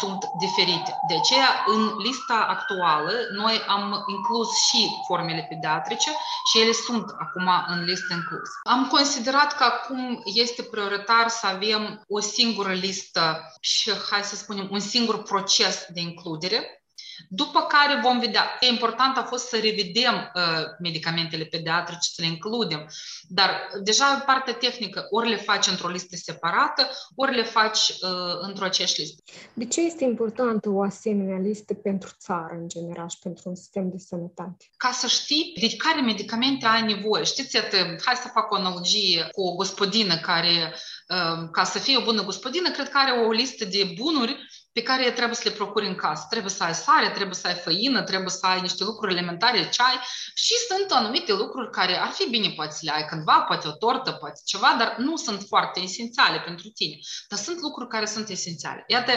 sunt 0.00 0.24
diferite. 0.38 0.98
De 1.08 1.14
aceea, 1.14 1.64
în 1.66 1.96
lista 1.98 2.46
actuală, 2.48 3.12
noi 3.36 3.62
am 3.66 4.04
inclus 4.06 4.48
și 4.66 4.88
formele 5.06 5.46
pediatrice 5.48 6.10
și 6.50 6.60
ele 6.60 6.72
sunt 6.72 7.04
acum 7.18 7.48
în 7.66 7.84
listă 7.84 8.14
inclus. 8.14 8.48
Am 8.64 8.86
considerat 8.86 9.56
că 9.56 9.64
acum 9.64 10.22
este 10.24 10.62
prioritar 10.62 11.28
să 11.28 11.46
avem 11.46 11.93
o 12.08 12.20
singură 12.20 12.72
listă 12.72 13.52
și, 13.60 13.90
hai 14.10 14.22
să 14.22 14.36
spunem, 14.36 14.68
un 14.70 14.80
singur 14.80 15.22
proces 15.22 15.86
de 15.88 16.00
includere 16.00 16.83
după 17.28 17.60
care 17.60 18.00
vom 18.02 18.18
vedea. 18.18 18.56
E 18.60 18.66
important 18.66 19.16
a 19.16 19.22
fost 19.22 19.48
să 19.48 19.56
revedem 19.56 20.32
uh, 20.34 20.42
medicamentele 20.78 21.44
pediatrice, 21.44 22.08
să 22.12 22.22
le 22.22 22.26
includem, 22.26 22.86
dar 23.28 23.50
deja 23.82 24.22
partea 24.26 24.54
tehnică 24.54 25.06
ori 25.10 25.28
le 25.28 25.36
faci 25.36 25.66
într-o 25.66 25.88
listă 25.88 26.16
separată, 26.16 26.90
ori 27.14 27.34
le 27.34 27.42
faci 27.42 27.88
uh, 27.88 28.38
într-o 28.40 28.64
aceeași 28.64 29.00
listă. 29.00 29.22
De 29.54 29.66
ce 29.66 29.80
este 29.80 30.04
importantă 30.04 30.70
o 30.70 30.82
asemenea 30.82 31.38
listă 31.38 31.74
pentru 31.74 32.10
țară 32.18 32.54
în 32.60 32.68
general 32.68 33.08
și 33.08 33.18
pentru 33.22 33.48
un 33.48 33.54
sistem 33.54 33.90
de 33.90 33.98
sănătate? 33.98 34.70
Ca 34.76 34.90
să 34.90 35.06
știi 35.06 35.56
de 35.60 35.76
care 35.76 36.00
medicamente 36.00 36.66
ai 36.66 36.82
nevoie. 36.82 37.24
Știți, 37.24 37.56
iată, 37.56 37.76
hai 37.76 38.14
să 38.14 38.28
fac 38.32 38.50
o 38.50 38.54
analogie 38.54 39.28
cu 39.32 39.42
o 39.42 39.54
gospodină 39.54 40.16
care, 40.16 40.74
uh, 41.08 41.48
ca 41.52 41.64
să 41.64 41.78
fie 41.78 41.96
o 41.96 42.04
bună 42.04 42.22
gospodină, 42.24 42.70
cred 42.70 42.88
că 42.88 42.98
are 42.98 43.10
o 43.26 43.30
listă 43.30 43.64
de 43.64 43.94
bunuri 43.96 44.36
pe 44.74 44.82
care 44.82 45.10
trebuie 45.10 45.34
să 45.34 45.48
le 45.48 45.54
procuri 45.54 45.86
în 45.86 45.94
casă. 45.94 46.26
Trebuie 46.30 46.52
să 46.52 46.62
ai 46.62 46.74
sare, 46.74 47.10
trebuie 47.10 47.34
să 47.34 47.46
ai 47.46 47.54
făină, 47.54 48.02
trebuie 48.02 48.30
să 48.30 48.46
ai 48.46 48.60
niște 48.60 48.84
lucruri 48.84 49.12
elementare, 49.12 49.68
ceai 49.68 50.00
și 50.34 50.54
sunt 50.68 50.90
anumite 50.90 51.32
lucruri 51.32 51.70
care 51.70 52.00
ar 52.00 52.08
fi 52.08 52.28
bine 52.30 52.48
poate 52.56 52.72
să 52.72 52.80
le 52.82 52.92
ai 52.92 53.04
cândva, 53.04 53.40
poate 53.40 53.68
o 53.68 53.72
tortă, 53.72 54.10
poate 54.12 54.40
ceva, 54.44 54.74
dar 54.78 54.94
nu 54.98 55.16
sunt 55.16 55.42
foarte 55.48 55.80
esențiale 55.80 56.40
pentru 56.40 56.68
tine. 56.68 56.96
Dar 57.28 57.38
sunt 57.38 57.60
lucruri 57.60 57.88
care 57.88 58.06
sunt 58.06 58.28
esențiale. 58.28 58.84
Iată, 58.86 59.12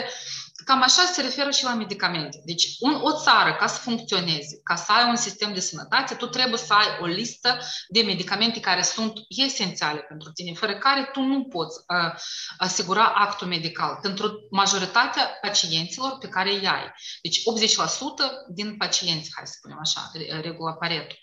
cam 0.64 0.82
așa 0.82 1.02
se 1.12 1.22
referă 1.22 1.50
și 1.50 1.64
la 1.64 1.74
medicamente. 1.74 2.42
Deci 2.44 2.66
un, 2.80 2.94
o 3.02 3.12
țară, 3.22 3.56
ca 3.58 3.66
să 3.66 3.80
funcționeze, 3.80 4.60
ca 4.62 4.74
să 4.74 4.92
ai 4.92 5.08
un 5.08 5.16
sistem 5.16 5.52
de 5.52 5.60
sănătate, 5.60 6.14
tu 6.14 6.26
trebuie 6.26 6.58
să 6.58 6.72
ai 6.72 6.86
o 7.00 7.06
listă 7.06 7.58
de 7.88 8.02
medicamente 8.02 8.60
care 8.60 8.82
sunt 8.82 9.12
esențiale 9.28 10.00
pentru 10.00 10.30
tine, 10.30 10.52
fără 10.52 10.74
care 10.76 11.08
tu 11.12 11.20
nu 11.20 11.44
poți 11.44 11.78
uh, 11.78 12.20
asigura 12.58 13.04
actul 13.04 13.46
medical. 13.46 13.98
Pentru 14.02 14.46
majoritatea 14.50 15.38
pacienților 15.48 16.18
pe 16.18 16.28
care 16.28 16.50
îi 16.50 16.66
ai. 16.66 16.92
Deci 17.22 17.38
80% 17.38 17.42
din 18.48 18.76
pacienți, 18.76 19.30
hai 19.34 19.46
să 19.46 19.54
spunem 19.56 19.78
așa, 19.80 20.10
regula 20.40 20.72
Pareto. 20.72 21.14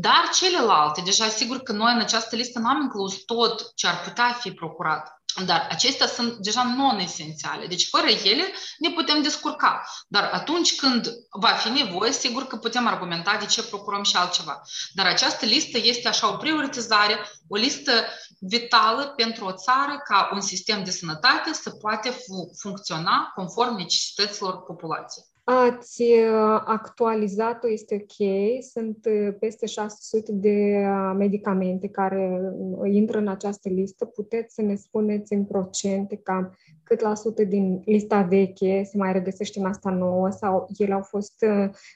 Dar 0.00 0.30
celelalte, 0.34 1.00
deja 1.00 1.28
sigur 1.28 1.58
că 1.58 1.72
noi 1.72 1.92
în 1.92 2.00
această 2.00 2.36
listă 2.36 2.58
n-am 2.58 2.80
inclus 2.80 3.24
tot 3.24 3.74
ce 3.74 3.86
ar 3.86 4.00
putea 4.00 4.32
fi 4.32 4.50
procurat. 4.50 5.21
Dar 5.44 5.66
acestea 5.70 6.06
sunt 6.06 6.36
deja 6.36 6.62
non-esențiale. 6.76 7.66
Deci 7.66 7.88
fără 7.88 8.06
ele 8.06 8.52
ne 8.78 8.90
putem 8.90 9.22
descurca. 9.22 9.84
Dar 10.08 10.30
atunci 10.32 10.74
când 10.74 11.08
va 11.30 11.48
fi 11.48 11.68
nevoie, 11.68 12.12
sigur 12.12 12.46
că 12.46 12.56
putem 12.56 12.86
argumenta 12.86 13.36
de 13.36 13.46
ce 13.46 13.62
procurăm 13.62 14.02
și 14.02 14.16
altceva. 14.16 14.62
Dar 14.92 15.06
această 15.06 15.44
listă 15.44 15.78
este 15.78 16.08
așa 16.08 16.32
o 16.32 16.36
prioritizare, 16.36 17.30
o 17.48 17.56
listă 17.56 17.92
vitală 18.40 19.06
pentru 19.06 19.44
o 19.44 19.52
țară 19.52 20.00
ca 20.04 20.30
un 20.32 20.40
sistem 20.40 20.84
de 20.84 20.90
sănătate 20.90 21.52
să 21.52 21.70
poate 21.70 22.16
funcționa 22.58 23.32
conform 23.34 23.76
necesităților 23.76 24.62
populației. 24.62 25.31
Ați 25.44 26.02
uh, 26.02 26.62
actualizat-o, 26.64 27.70
este 27.70 27.94
ok. 27.94 28.28
Sunt 28.62 29.06
uh, 29.06 29.34
peste 29.38 29.66
600 29.66 30.32
de 30.32 30.84
uh, 30.86 31.14
medicamente 31.16 31.88
care 31.88 32.40
intră 32.84 33.18
în 33.18 33.28
această 33.28 33.68
listă. 33.68 34.04
Puteți 34.04 34.54
să 34.54 34.62
ne 34.62 34.74
spuneți 34.74 35.32
în 35.32 35.44
procente 35.44 36.16
cam 36.16 36.56
cât 36.92 37.00
la 37.00 37.14
sută 37.14 37.42
din 37.42 37.82
lista 37.84 38.20
veche 38.20 38.82
se 38.90 38.96
mai 38.96 39.12
regăsește 39.12 39.58
în 39.58 39.66
asta 39.66 39.90
nouă 39.90 40.30
sau 40.40 40.68
ele 40.78 40.92
au 40.92 41.02
fost 41.02 41.34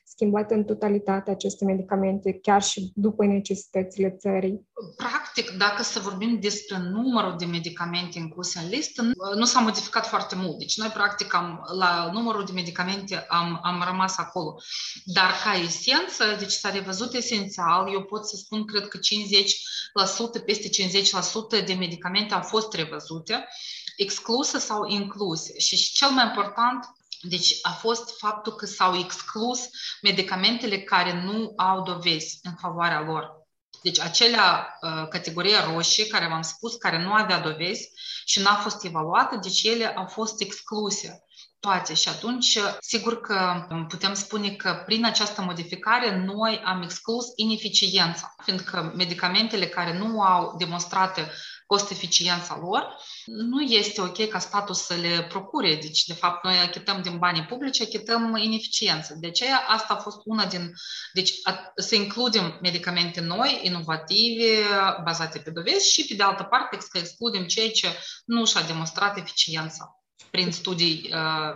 schimbate 0.05 0.55
în 0.55 0.65
totalitate 0.65 1.31
aceste 1.31 1.65
medicamente, 1.65 2.39
chiar 2.43 2.63
și 2.63 2.93
după 2.95 3.25
necesitățile 3.25 4.11
țării? 4.11 4.67
Practic, 4.97 5.51
dacă 5.59 5.83
să 5.83 6.01
vorbim 6.01 6.39
despre 6.41 6.77
numărul 6.79 7.35
de 7.39 7.45
medicamente 7.45 8.19
incluse 8.19 8.59
în 8.59 8.69
listă, 8.69 9.03
nu 9.35 9.45
s-a 9.45 9.61
modificat 9.61 10.07
foarte 10.07 10.35
mult. 10.35 10.59
Deci 10.59 10.77
noi, 10.77 10.89
practic, 10.89 11.35
am, 11.35 11.67
la 11.79 12.11
numărul 12.13 12.45
de 12.45 12.53
medicamente 12.53 13.25
am, 13.29 13.61
am 13.63 13.83
rămas 13.87 14.19
acolo. 14.19 14.55
Dar 15.05 15.31
ca 15.45 15.53
esență, 15.65 16.25
deci 16.39 16.53
s-a 16.53 16.71
revăzut 16.71 17.15
esențial, 17.15 17.93
eu 17.93 18.03
pot 18.03 18.29
să 18.29 18.37
spun, 18.37 18.65
cred 18.65 18.89
că 18.89 18.99
50%, 18.99 20.45
peste 20.45 20.69
50% 21.63 21.67
de 21.67 21.73
medicamente 21.73 22.35
au 22.35 22.43
fost 22.43 22.73
revăzute, 22.75 23.49
excluse 23.97 24.59
sau 24.59 24.87
incluse. 24.87 25.59
Și 25.59 25.93
cel 25.93 26.11
mai 26.11 26.25
important, 26.25 26.85
deci 27.23 27.59
a 27.63 27.71
fost 27.71 28.19
faptul 28.19 28.53
că 28.53 28.67
s-au 28.67 28.99
exclus 28.99 29.69
medicamentele 30.03 30.79
care 30.81 31.23
nu 31.23 31.53
au 31.57 31.83
dovezi 31.83 32.39
în 32.43 32.53
favoarea 32.61 33.01
lor. 33.01 33.31
Deci 33.83 34.01
acelea 34.01 34.79
uh, 34.81 35.09
categorie 35.09 35.57
roșie, 35.73 36.07
care 36.07 36.29
v-am 36.29 36.43
spus, 36.43 36.75
care 36.75 37.03
nu 37.03 37.13
avea 37.13 37.41
dovezi 37.41 37.91
și 38.25 38.41
n-a 38.41 38.55
fost 38.55 38.85
evaluată, 38.85 39.37
deci 39.43 39.63
ele 39.63 39.87
au 39.87 40.07
fost 40.07 40.41
excluse 40.41 41.21
toate. 41.61 41.95
Și 41.95 42.09
atunci, 42.09 42.59
sigur 42.81 43.21
că 43.21 43.67
putem 43.89 44.15
spune 44.15 44.51
că 44.51 44.83
prin 44.87 45.05
această 45.05 45.43
modificare 45.43 46.25
noi 46.25 46.63
am 46.65 46.83
exclus 46.83 47.27
ineficiența, 47.37 48.35
fiindcă 48.45 48.93
medicamentele 48.97 49.67
care 49.67 49.99
nu 49.99 50.21
au 50.23 50.55
demonstrate 50.59 51.31
cost-eficiența 51.67 52.59
lor, 52.61 52.97
nu 53.25 53.61
este 53.61 54.01
ok 54.01 54.29
ca 54.29 54.39
statul 54.39 54.75
să 54.75 54.95
le 54.95 55.27
procure. 55.29 55.75
Deci, 55.75 56.05
de 56.05 56.13
fapt, 56.13 56.45
noi 56.45 56.59
achităm 56.59 57.03
din 57.03 57.19
banii 57.19 57.45
publici, 57.45 57.81
achităm 57.81 58.37
ineficiență. 58.37 59.15
De 59.21 59.27
aceea, 59.27 59.65
asta 59.69 59.95
a 59.95 60.01
fost 60.01 60.19
una 60.25 60.47
din... 60.47 60.73
Deci, 61.13 61.33
a, 61.43 61.73
să 61.77 61.95
includem 61.95 62.59
medicamente 62.63 63.21
noi, 63.21 63.61
inovative, 63.63 64.65
bazate 65.05 65.39
pe 65.39 65.51
dovezi 65.51 65.93
și, 65.93 66.07
pe 66.07 66.15
de 66.15 66.23
altă 66.23 66.43
parte, 66.43 66.79
să 66.81 66.99
excludem 66.99 67.47
cei 67.47 67.71
ce 67.71 67.89
nu 68.25 68.47
și-a 68.47 68.63
demonstrat 68.63 69.17
eficiența 69.17 70.01
prin 70.31 70.53
studii 70.53 71.11
uh, 71.13 71.55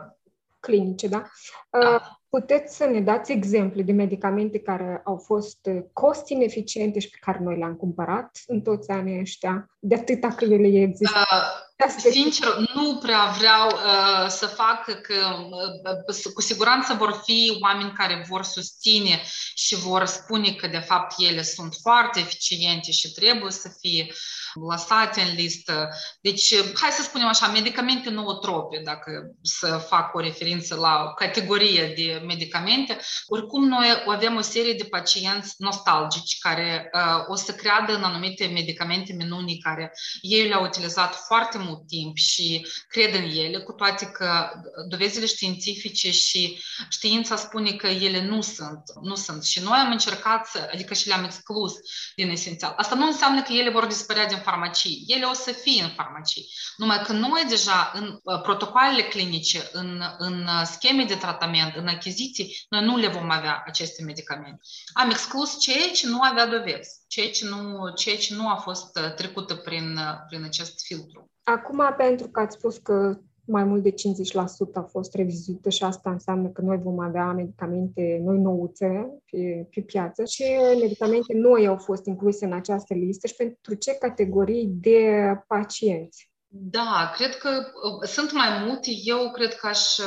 clinice, 0.61 1.09
da? 1.09 1.31
da? 1.71 2.20
Uh, 2.31 2.41
puteți 2.41 2.77
să 2.77 2.85
ne 2.85 3.01
dați 3.01 3.33
exemple 3.33 3.83
de 3.83 3.93
medicamente 3.93 4.59
care 4.59 5.01
au 5.05 5.17
fost 5.17 5.59
uh, 5.63 5.83
cost 5.93 6.29
ineficiente 6.29 6.99
și 6.99 7.11
pe 7.11 7.19
care 7.21 7.39
noi 7.43 7.59
le-am 7.59 7.75
cumpărat 7.75 8.41
în 8.47 8.61
toți 8.61 8.91
anii 8.91 9.21
ăștia, 9.21 9.71
de 9.79 9.95
atâta 9.95 10.29
că 10.29 10.45
ele 10.45 10.81
există? 10.83 11.19
Uh, 11.33 11.69
Sincer, 11.89 12.49
nu 12.75 12.99
prea 12.99 13.35
vreau 13.39 13.67
uh, 13.67 14.29
să 14.29 14.47
fac 14.47 14.85
că 14.85 15.15
uh, 16.25 16.33
cu 16.35 16.41
siguranță 16.41 16.95
vor 16.95 17.21
fi 17.25 17.59
oameni 17.61 17.93
care 17.93 18.25
vor 18.29 18.43
susține 18.43 19.23
și 19.55 19.77
vor 19.77 20.05
spune 20.05 20.53
că 20.53 20.67
de 20.67 20.79
fapt 20.79 21.15
ele 21.19 21.43
sunt 21.43 21.75
foarte 21.83 22.21
eficiente 22.21 22.91
și 22.91 23.13
trebuie 23.13 23.53
să 23.53 23.71
fie 23.81 24.13
lăsate 24.71 25.21
în 25.21 25.35
listă. 25.35 25.89
Deci, 26.21 26.55
hai 26.75 26.91
să 26.91 27.03
spunem 27.03 27.27
așa, 27.27 27.47
medicamente 27.47 28.11
nootrope, 28.11 28.81
dacă 28.85 29.31
să 29.43 29.67
fac 29.67 30.15
o 30.15 30.21
referință 30.21 30.75
la 30.75 31.05
o 31.11 31.15
categorie 31.15 31.93
de 31.97 32.20
medicamente, 32.27 32.99
oricum 33.27 33.69
noi 33.69 33.87
avem 34.07 34.37
o 34.37 34.41
serie 34.41 34.73
de 34.73 34.85
pacienți 34.85 35.55
nostalgici 35.59 36.39
care 36.39 36.91
uh, 36.93 37.25
o 37.29 37.35
să 37.35 37.53
creadă 37.53 37.95
în 37.95 38.03
anumite 38.03 38.47
medicamente 38.47 39.13
minuni 39.13 39.59
care 39.59 39.93
ei 40.21 40.49
le-au 40.49 40.65
utilizat 40.65 41.15
foarte 41.15 41.59
mult 41.59 41.69
mult 41.71 41.87
timp 41.87 42.17
și 42.17 42.67
cred 42.89 43.15
în 43.15 43.23
ele, 43.23 43.59
cu 43.59 43.73
toate 43.73 44.07
că 44.07 44.51
dovezile 44.89 45.27
științifice 45.27 46.11
și 46.11 46.63
știința 46.89 47.37
spune 47.37 47.73
că 47.73 47.87
ele 47.87 48.25
nu 48.25 48.41
sunt. 48.41 48.83
Nu 49.03 49.15
sunt. 49.15 49.45
Și 49.45 49.61
noi 49.61 49.79
am 49.79 49.91
încercat 49.91 50.47
să, 50.47 50.69
adică 50.73 50.95
și 50.95 51.09
le-am 51.09 51.25
exclus 51.25 51.73
din 52.15 52.31
esențial. 52.31 52.75
Asta 52.77 52.95
nu 52.95 53.07
înseamnă 53.07 53.43
că 53.43 53.53
ele 53.53 53.71
vor 53.71 53.87
dispărea 53.87 54.27
din 54.27 54.39
farmacii. 54.39 55.05
Ele 55.07 55.25
o 55.25 55.33
să 55.33 55.53
fie 55.53 55.83
în 55.83 55.89
farmacii. 55.89 56.49
Numai 56.77 57.03
că 57.03 57.13
noi 57.13 57.45
deja 57.49 57.91
în 57.95 58.21
uh, 58.23 58.41
protocoalele 58.41 59.03
clinice, 59.03 59.69
în, 59.73 60.03
în 60.19 60.49
scheme 60.65 61.05
de 61.05 61.15
tratament, 61.15 61.77
în 61.77 61.87
achiziții, 61.87 62.10
noi 62.69 62.85
nu 62.85 62.97
le 62.97 63.09
vom 63.09 63.31
avea 63.31 63.63
aceste 63.67 64.03
medicamente. 64.03 64.61
Am 64.93 65.11
exclus 65.11 65.61
ceea 65.61 65.91
ce 65.93 66.07
nu 66.09 66.21
avea 66.21 66.47
dovezi, 66.47 67.01
ceea 67.07 67.31
ce 67.31 67.49
nu, 67.49 67.91
ceea 67.95 68.17
ce 68.17 68.35
nu 68.35 68.49
a 68.49 68.57
fost 68.57 68.99
uh, 68.99 69.15
trecută 69.15 69.55
prin, 69.55 69.97
uh, 69.97 70.25
prin 70.29 70.45
acest 70.45 70.85
filtru. 70.87 71.31
Acum, 71.43 71.95
pentru 71.97 72.29
că 72.29 72.41
ați 72.41 72.57
spus 72.57 72.77
că 72.77 73.19
mai 73.51 73.65
mult 73.65 73.83
de 73.83 73.91
50% 73.91 73.95
a 74.73 74.81
fost 74.81 75.15
revizuită 75.15 75.71
și 75.71 75.85
asta 75.85 76.11
înseamnă 76.11 76.49
că 76.49 76.61
noi 76.61 76.79
vom 76.79 76.99
avea 76.99 77.33
medicamente 77.33 78.21
noi 78.25 78.39
nouțe 78.39 79.09
pe, 79.31 79.67
pe 79.71 79.81
piață 79.81 80.25
și 80.25 80.45
medicamente 80.81 81.35
noi 81.35 81.67
au 81.67 81.77
fost 81.77 82.07
incluse 82.07 82.45
în 82.45 82.53
această 82.53 82.95
listă 82.95 83.27
și 83.27 83.35
pentru 83.35 83.75
ce 83.75 83.95
categorii 83.95 84.67
de 84.67 85.21
pacienți? 85.47 86.30
Da, 86.53 87.13
cred 87.15 87.37
că 87.37 87.49
uh, 87.49 88.09
sunt 88.09 88.33
mai 88.33 88.65
multe. 88.65 88.91
Eu 89.05 89.31
cred 89.31 89.55
că 89.55 89.67
aș, 89.67 89.99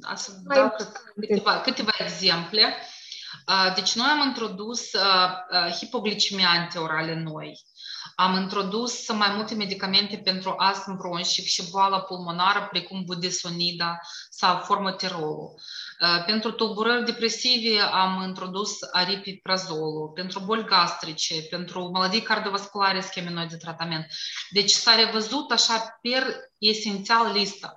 aș 0.00 0.20
da 0.44 0.68
cred, 0.68 0.92
câteva, 1.14 1.60
câteva 1.60 1.92
exemple. 1.98 2.76
Deci 3.74 3.94
noi 3.94 4.06
am 4.06 4.26
introdus 4.26 4.90
hipoglicemia 5.78 6.48
antiorale 6.48 7.14
noi. 7.14 7.60
Am 8.14 8.40
introdus 8.40 9.12
mai 9.12 9.32
multe 9.34 9.54
medicamente 9.54 10.16
pentru 10.16 10.54
astm 10.56 10.96
bronșic 10.96 11.44
și 11.44 11.70
boala 11.70 12.00
pulmonară, 12.00 12.68
precum 12.70 13.04
budesonida 13.04 14.00
sau 14.30 14.58
formoterolul. 14.58 15.54
Pentru 16.26 16.52
tulburări 16.52 17.04
depresive 17.04 17.80
am 17.80 18.22
introdus 18.26 18.78
aripiprazolul, 18.92 20.12
pentru 20.14 20.40
boli 20.40 20.64
gastrice, 20.64 21.42
pentru 21.42 21.90
maladii 21.92 22.22
cardiovasculare 22.22 23.00
scheme 23.00 23.30
noi 23.30 23.46
de 23.46 23.56
tratament. 23.56 24.06
Deci 24.50 24.70
s-a 24.70 24.94
revăzut 24.94 25.50
așa 25.50 25.98
per 26.02 26.26
esențial 26.58 27.32
lista. 27.32 27.74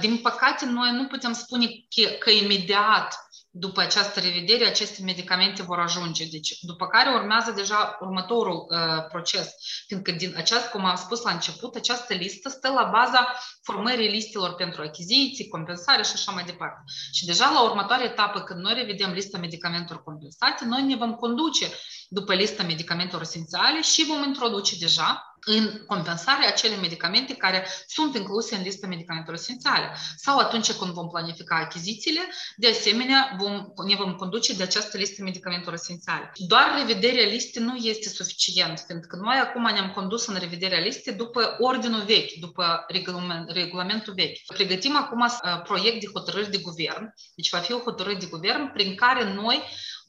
Din 0.00 0.16
păcate, 0.16 0.66
noi 0.66 0.90
nu 0.92 1.06
putem 1.06 1.32
spune 1.32 1.66
că, 1.66 2.08
că 2.18 2.30
imediat 2.30 3.27
după 3.58 3.80
această 3.80 4.20
revedere, 4.20 4.66
aceste 4.66 5.02
medicamente 5.02 5.62
vor 5.62 5.78
ajunge. 5.78 6.24
Deci, 6.30 6.58
după 6.60 6.86
care 6.86 7.10
urmează 7.14 7.50
deja 7.50 7.98
următorul 8.00 8.66
uh, 8.68 9.06
proces, 9.08 9.54
fiindcă 9.86 10.12
din 10.12 10.34
această, 10.36 10.68
cum 10.68 10.84
am 10.84 10.96
spus 10.96 11.22
la 11.22 11.30
început, 11.30 11.74
această 11.74 12.14
listă 12.14 12.48
stă 12.48 12.68
la 12.68 12.88
baza 12.92 13.34
formării 13.62 14.08
listelor 14.08 14.54
pentru 14.54 14.82
achiziții, 14.82 15.48
compensare 15.48 16.02
și 16.02 16.12
așa 16.14 16.32
mai 16.32 16.44
departe. 16.44 16.82
Și 17.12 17.24
deja 17.24 17.50
la 17.50 17.62
următoarea 17.62 18.06
etapă, 18.06 18.40
când 18.40 18.60
noi 18.60 18.74
revedem 18.74 19.12
lista 19.12 19.38
medicamentelor 19.38 20.02
compensate, 20.02 20.64
noi 20.64 20.82
ne 20.82 20.96
vom 20.96 21.14
conduce 21.14 21.70
după 22.08 22.34
lista 22.34 22.62
medicamentelor 22.62 23.22
esențiale 23.22 23.82
și 23.82 24.04
vom 24.04 24.22
introduce 24.22 24.76
deja 24.78 25.37
în 25.48 25.84
compensare 25.86 26.46
acele 26.46 26.76
medicamente 26.76 27.34
care 27.34 27.66
sunt 27.86 28.16
incluse 28.16 28.54
în 28.54 28.62
lista 28.62 28.86
medicamentelor 28.86 29.38
esențiale. 29.38 29.96
Sau 30.16 30.38
atunci 30.38 30.72
când 30.72 30.92
vom 30.92 31.08
planifica 31.08 31.56
achizițiile, 31.56 32.20
de 32.56 32.68
asemenea 32.68 33.36
vom, 33.38 33.66
ne 33.86 33.94
vom 33.94 34.14
conduce 34.14 34.54
de 34.54 34.62
această 34.62 34.96
listă 34.96 35.22
medicamentelor 35.22 35.74
esențiale. 35.74 36.32
Doar 36.34 36.74
revederea 36.78 37.26
listei 37.26 37.62
nu 37.62 37.76
este 37.76 38.08
suficient, 38.08 38.80
pentru 38.86 39.08
că 39.08 39.16
noi 39.16 39.36
acum 39.36 39.62
ne-am 39.62 39.90
condus 39.90 40.26
în 40.26 40.36
revederea 40.38 40.78
listei 40.78 41.14
după 41.14 41.56
ordinul 41.58 42.02
vechi, 42.02 42.32
după 42.40 42.84
regulament, 42.88 43.50
regulamentul 43.50 44.12
vechi. 44.16 44.38
Pregătim 44.46 44.96
acum 44.96 45.20
uh, 45.20 45.62
proiect 45.62 46.00
de 46.00 46.10
hotărâri 46.14 46.50
de 46.50 46.58
guvern, 46.58 47.14
deci 47.34 47.50
va 47.50 47.58
fi 47.58 47.72
o 47.72 47.78
hotărâre 47.78 48.14
de 48.14 48.26
guvern 48.26 48.72
prin 48.72 48.94
care 48.94 49.32
noi 49.34 49.62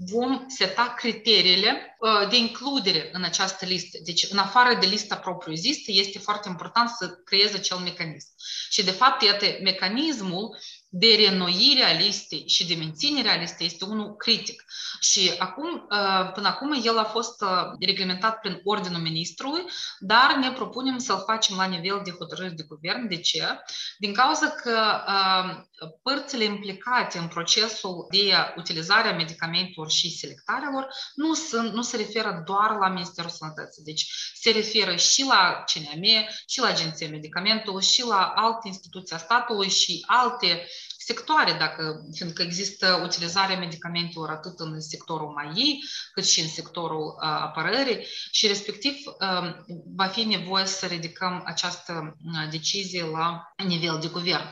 vom 0.06 0.46
seta 0.48 0.94
criteriile 0.98 1.98
uh, 2.00 2.29
de 2.29 2.38
includere 2.38 3.10
în 3.12 3.24
această 3.24 3.65
listă. 3.65 3.98
Deci, 4.03 4.27
în 4.32 4.38
afară 4.38 4.77
de 4.79 4.86
lista 4.86 5.15
propriu-zisă, 5.15 5.91
este 5.91 6.20
foarte 6.20 6.50
important 6.50 6.89
să 6.89 7.08
creeze 7.25 7.56
acel 7.56 7.77
mecanism. 7.77 8.27
Și, 8.70 8.84
de 8.84 8.91
fapt, 8.91 9.22
iată, 9.22 9.46
mecanismul 9.62 10.58
de 10.91 11.15
reînnoire 11.15 11.84
a 11.84 12.00
listei 12.00 12.43
și 12.48 12.67
de 12.67 12.75
menținere 12.75 13.29
a 13.29 13.39
listei 13.39 13.65
este 13.65 13.86
unul 13.86 14.15
critic. 14.15 14.63
Și 15.00 15.31
acum, 15.38 15.65
uh, 15.74 16.31
până 16.34 16.48
acum 16.48 16.81
el 16.84 16.98
a 16.98 17.03
fost 17.03 17.41
uh, 17.41 17.50
reglementat 17.79 18.39
prin 18.39 18.62
Ordinul 18.63 19.01
Ministrului, 19.01 19.63
dar 20.00 20.36
ne 20.36 20.51
propunem 20.51 20.98
să-l 20.98 21.24
facem 21.25 21.55
la 21.55 21.65
nivel 21.65 22.01
de 22.03 22.12
hotărâri 22.12 22.55
de 22.55 22.63
guvern. 22.67 23.08
De 23.08 23.19
ce? 23.19 23.60
Din 23.98 24.13
cauza 24.13 24.50
că 24.50 25.03
uh, 25.08 25.89
părțile 26.03 26.43
implicate 26.43 27.17
în 27.17 27.27
procesul 27.27 28.08
de 28.10 28.34
utilizare 28.58 29.08
a 29.08 29.15
medicamentelor 29.15 29.89
și 29.89 30.17
selectarea 30.17 30.69
lor 30.72 30.88
nu, 31.15 31.34
sunt, 31.34 31.74
nu 31.74 31.81
se 31.81 31.98
referă 31.98 32.41
doar 32.46 32.77
la 32.79 32.88
Ministerul 32.88 33.29
Sănătății. 33.29 33.84
Deci 33.84 34.05
se 34.34 34.51
referă 34.51 34.96
și 34.96 35.24
la 35.24 35.63
CNM, 35.74 36.03
și 36.48 36.60
la 36.60 36.67
Agenția 36.67 37.10
Medicamentului, 37.10 37.84
și 37.84 38.05
la 38.05 38.34
alte 38.36 38.67
instituții 38.67 39.15
a 39.15 39.19
statului 39.19 39.69
și 39.69 40.03
alte 40.08 40.67
sectoare, 41.10 41.54
dacă, 41.60 42.08
fiindcă 42.13 42.42
există 42.42 43.01
utilizarea 43.04 43.58
medicamentelor 43.58 44.30
atât 44.30 44.60
în 44.60 44.82
sectorul 44.82 45.34
MAI, 45.36 45.84
cât 46.13 46.25
și 46.25 46.39
în 46.39 46.48
sectorul 46.48 47.06
uh, 47.06 47.28
apărării 47.48 48.06
și 48.32 48.48
respectiv 48.48 48.96
uh, 49.06 49.50
va 49.96 50.06
fi 50.06 50.24
nevoie 50.24 50.66
să 50.66 50.86
ridicăm 50.86 51.44
această 51.46 51.94
uh, 52.25 52.50
decizie 52.50 53.04
la 53.04 53.54
nivel 53.66 53.98
de 54.01 54.08
guvern. 54.08 54.48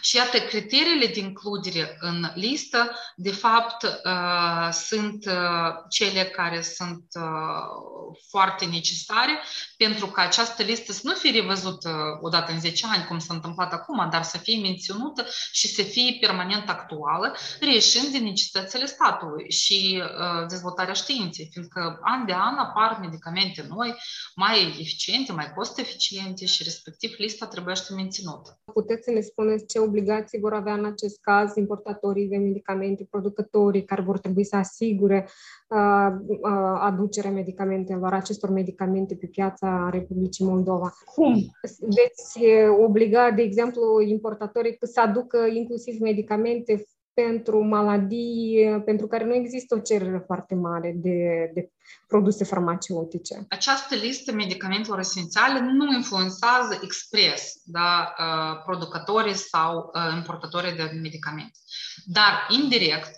Și 0.00 0.16
iată, 0.16 0.38
criteriile 0.38 1.06
de 1.06 1.20
includere 1.20 1.96
în 2.00 2.30
listă, 2.34 2.90
de 3.16 3.30
fapt, 3.30 3.82
uh, 3.82 4.68
sunt 4.72 5.26
uh, 5.26 5.74
cele 5.88 6.24
care 6.24 6.62
sunt 6.62 7.04
uh, 7.14 8.16
foarte 8.28 8.64
necesare 8.64 9.38
pentru 9.76 10.06
ca 10.06 10.22
această 10.22 10.62
listă 10.62 10.92
să 10.92 11.00
nu 11.02 11.14
fie 11.14 11.30
revăzută 11.30 12.18
odată 12.20 12.52
în 12.52 12.60
10 12.60 12.86
ani, 12.86 13.04
cum 13.04 13.18
s-a 13.18 13.34
întâmplat 13.34 13.72
acum, 13.72 14.08
dar 14.10 14.22
să 14.22 14.38
fie 14.38 14.60
menținută 14.60 15.26
și 15.52 15.68
să 15.68 15.82
fie 15.82 16.16
permanent 16.20 16.68
actuală, 16.68 17.36
reieșind 17.60 18.06
din 18.06 18.22
necesitățile 18.22 18.86
statului 18.86 19.50
și 19.50 20.02
dezvoltarea 20.48 20.94
științei, 20.94 21.48
fiindcă 21.52 21.98
an 22.02 22.26
de 22.26 22.32
an 22.32 22.56
apar 22.58 22.98
medicamente 23.00 23.66
noi, 23.68 23.94
mai 24.34 24.76
eficiente, 24.80 25.32
mai 25.32 25.52
cost-eficiente 25.52 26.46
și 26.46 26.62
respectiv 26.62 27.14
lista 27.18 27.46
trebuie 27.46 27.74
să 27.74 27.94
menținută. 27.94 28.60
Puteți 28.72 29.04
să 29.04 29.10
ne 29.10 29.20
spuneți 29.20 29.66
ce 29.66 29.78
obligații 29.86 30.40
vor 30.40 30.52
avea 30.52 30.72
în 30.72 30.84
acest 30.84 31.20
caz 31.20 31.56
importatorii 31.56 32.28
de 32.28 32.36
medicamente, 32.36 33.06
producătorii 33.10 33.84
care 33.84 34.02
vor 34.02 34.18
trebui 34.18 34.44
să 34.44 34.56
asigure 34.56 35.28
uh, 35.68 36.08
uh, 36.26 36.78
aducerea 36.80 37.30
medicamentelor, 37.30 38.12
acestor 38.12 38.50
medicamente 38.50 39.14
pe 39.14 39.26
piața 39.26 39.88
Republicii 39.92 40.44
Moldova. 40.44 40.92
Cum 41.14 41.34
veți 41.80 42.38
obliga, 42.80 43.30
de 43.30 43.42
exemplu, 43.42 44.00
importatorii 44.00 44.76
să 44.80 45.00
aducă 45.00 45.38
inclusiv 45.52 46.00
medicamente 46.00 46.84
pentru 47.24 47.64
maladii 47.64 48.82
pentru 48.84 49.06
care 49.06 49.24
nu 49.24 49.34
există 49.34 49.74
o 49.74 49.78
cerere 49.78 50.22
foarte 50.26 50.54
mare 50.54 50.92
de, 50.96 51.50
de 51.54 51.70
produse 52.06 52.44
farmaceutice. 52.44 53.46
Această 53.48 53.94
listă 53.94 54.32
medicamentelor 54.32 54.98
esențiale 54.98 55.60
nu 55.60 55.94
influențează 55.94 56.78
expres 56.82 57.52
da, 57.64 58.14
uh, 58.18 58.62
producătorii 58.64 59.34
sau 59.34 59.90
uh, 59.94 60.16
importatorii 60.16 60.76
de 60.76 60.90
medicamente. 61.02 61.58
Dar, 62.04 62.46
indirect, 62.48 63.10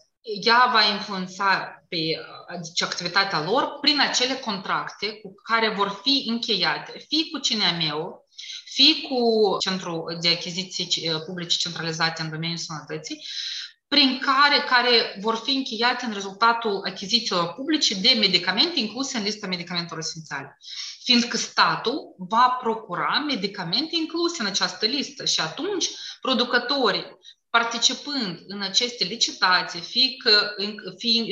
ea 0.43 0.71
va 0.73 0.83
influența 0.83 1.83
pe 1.89 1.97
deci, 2.63 2.83
activitatea 2.83 3.45
lor 3.45 3.79
prin 3.81 4.01
acele 4.01 4.35
contracte 4.35 5.07
cu 5.07 5.35
care 5.43 5.75
vor 5.75 6.01
fi 6.03 6.25
încheiate, 6.27 6.93
fie 7.09 7.25
cu 7.33 7.39
CNM-ul, 7.39 8.27
fie 8.65 9.09
cu 9.09 9.57
Centrul 9.59 10.19
de 10.21 10.29
Achiziții 10.29 11.11
Publice 11.27 11.57
Centralizate 11.57 12.23
în 12.23 12.31
domeniul 12.31 12.59
sănătății, 12.59 13.25
prin 13.89 14.19
care, 14.19 14.61
care 14.69 15.19
vor 15.21 15.37
fi 15.37 15.51
încheiate 15.51 16.05
în 16.05 16.13
rezultatul 16.13 16.83
achizițiilor 16.85 17.53
publice 17.53 17.95
de 17.95 18.17
medicamente 18.19 18.79
incluse 18.79 19.17
în 19.17 19.23
lista 19.23 19.47
medicamentelor 19.47 19.99
esențiale. 19.99 20.59
Fiindcă 21.03 21.37
statul 21.37 22.15
va 22.19 22.59
procura 22.61 23.25
medicamente 23.27 23.97
incluse 23.97 24.43
în 24.43 24.47
această 24.47 24.87
listă 24.87 25.25
și 25.25 25.41
atunci 25.41 25.89
producătorii 26.21 27.17
participând 27.51 28.41
în 28.47 28.63
aceste 28.63 29.05
licitații, 29.05 29.81
fie 29.81 30.17
că, 30.25 30.55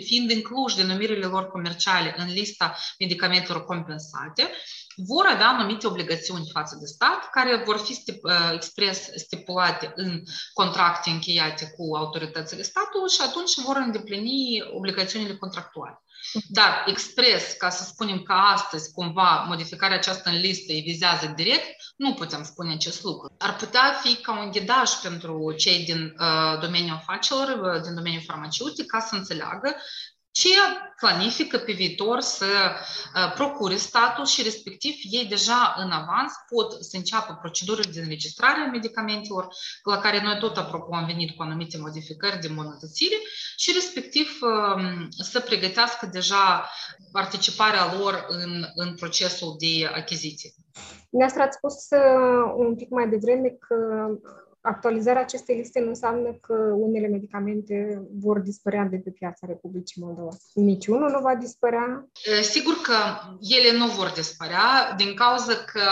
fiind 0.05 0.31
incluși 0.31 0.77
denumirile 0.77 1.27
lor 1.27 1.49
comerciale 1.49 2.15
în 2.17 2.33
lista 2.33 2.77
medicamentelor 2.99 3.65
compensate, 3.65 4.51
vor 4.97 5.27
avea 5.27 5.49
anumite 5.49 5.87
obligațiuni 5.87 6.51
față 6.53 6.77
de 6.81 6.87
stat, 6.87 7.31
care 7.31 7.63
vor 7.65 7.79
fi 7.79 7.95
stip, 7.95 8.25
uh, 8.25 8.51
expres 8.55 9.09
stipulate 9.15 9.93
în 9.95 10.23
contracte 10.53 11.11
încheiate 11.11 11.73
cu 11.77 11.97
autoritățile 11.97 12.63
statului 12.63 13.11
și 13.11 13.21
atunci 13.21 13.55
vor 13.65 13.77
îndeplini 13.77 14.63
obligațiunile 14.75 15.37
contractuale. 15.37 16.05
Dar 16.49 16.85
expres, 16.87 17.53
ca 17.53 17.71
să 17.71 17.85
spunem 17.85 18.23
că 18.23 18.33
astăzi 18.33 18.93
cumva 18.93 19.45
modificarea 19.49 19.97
aceasta 19.97 20.31
în 20.31 20.37
listă 20.37 20.73
îi 20.73 20.81
vizează 20.81 21.33
direct, 21.37 21.77
nu 21.97 22.15
putem 22.15 22.45
spune 22.45 22.73
acest 22.73 23.03
lucru. 23.03 23.35
Ar 23.39 23.57
putea 23.57 24.01
fi 24.03 24.15
ca 24.17 24.41
un 24.41 24.51
ghidaj 24.51 24.91
pentru 25.03 25.55
cei 25.57 25.85
din 25.85 26.15
uh, 26.19 26.61
domeniul 26.61 26.95
afacerilor, 26.95 27.75
uh, 27.75 27.83
din 27.83 27.95
domeniul 27.95 28.23
farmaceutic, 28.27 28.87
ca 28.87 29.01
să 29.01 29.15
înțeleagă 29.15 29.77
ce 30.41 30.49
planifică 30.97 31.59
pe 31.59 31.73
viitor 31.73 32.21
să 32.21 32.45
uh, 32.45 33.33
procure 33.35 33.77
statul 33.77 34.25
și 34.25 34.43
respectiv 34.43 34.95
ei 35.11 35.27
deja 35.27 35.75
în 35.77 35.91
avans 35.91 36.33
pot 36.49 36.85
să 36.85 36.97
înceapă 36.97 37.39
procedurile 37.41 37.91
de 37.93 38.01
înregistrare 38.01 38.61
a 38.61 38.71
medicamentelor, 38.71 39.49
la 39.85 39.99
care 39.99 40.23
noi 40.23 40.39
tot 40.39 40.57
apropo 40.57 40.95
am 40.95 41.07
venit 41.07 41.37
cu 41.37 41.43
anumite 41.43 41.79
modificări 41.79 42.41
de 42.41 42.49
îmbunătățire 42.49 43.17
și 43.57 43.73
respectiv 43.73 44.29
um, 44.41 45.09
să 45.11 45.41
pregătească 45.41 46.07
deja 46.13 46.71
participarea 47.13 47.95
lor 47.99 48.25
în, 48.29 48.65
în 48.75 48.95
procesul 48.95 49.57
de 49.59 49.87
achiziție. 49.87 50.51
Ne-ați 51.11 51.57
spus 51.57 51.75
uh, 51.91 52.53
un 52.57 52.77
pic 52.77 52.91
mai 52.91 53.09
devreme 53.09 53.49
că 53.49 53.77
actualizarea 54.67 55.23
acestei 55.23 55.57
liste 55.57 55.81
nu 55.81 55.89
înseamnă 55.89 56.33
că 56.33 56.53
unele 56.77 57.09
medicamente 57.09 58.03
vor 58.13 58.39
dispărea 58.39 58.85
de 58.85 58.97
pe 58.97 59.11
piața 59.11 59.47
Republicii 59.47 60.03
Moldova. 60.03 60.37
Niciunul 60.55 61.11
nu 61.11 61.21
va 61.21 61.35
dispărea? 61.35 62.09
Sigur 62.43 62.75
că 62.83 62.97
ele 63.41 63.77
nu 63.77 63.87
vor 63.87 64.13
dispărea 64.15 64.95
din 64.97 65.15
cauza 65.15 65.55
că, 65.55 65.83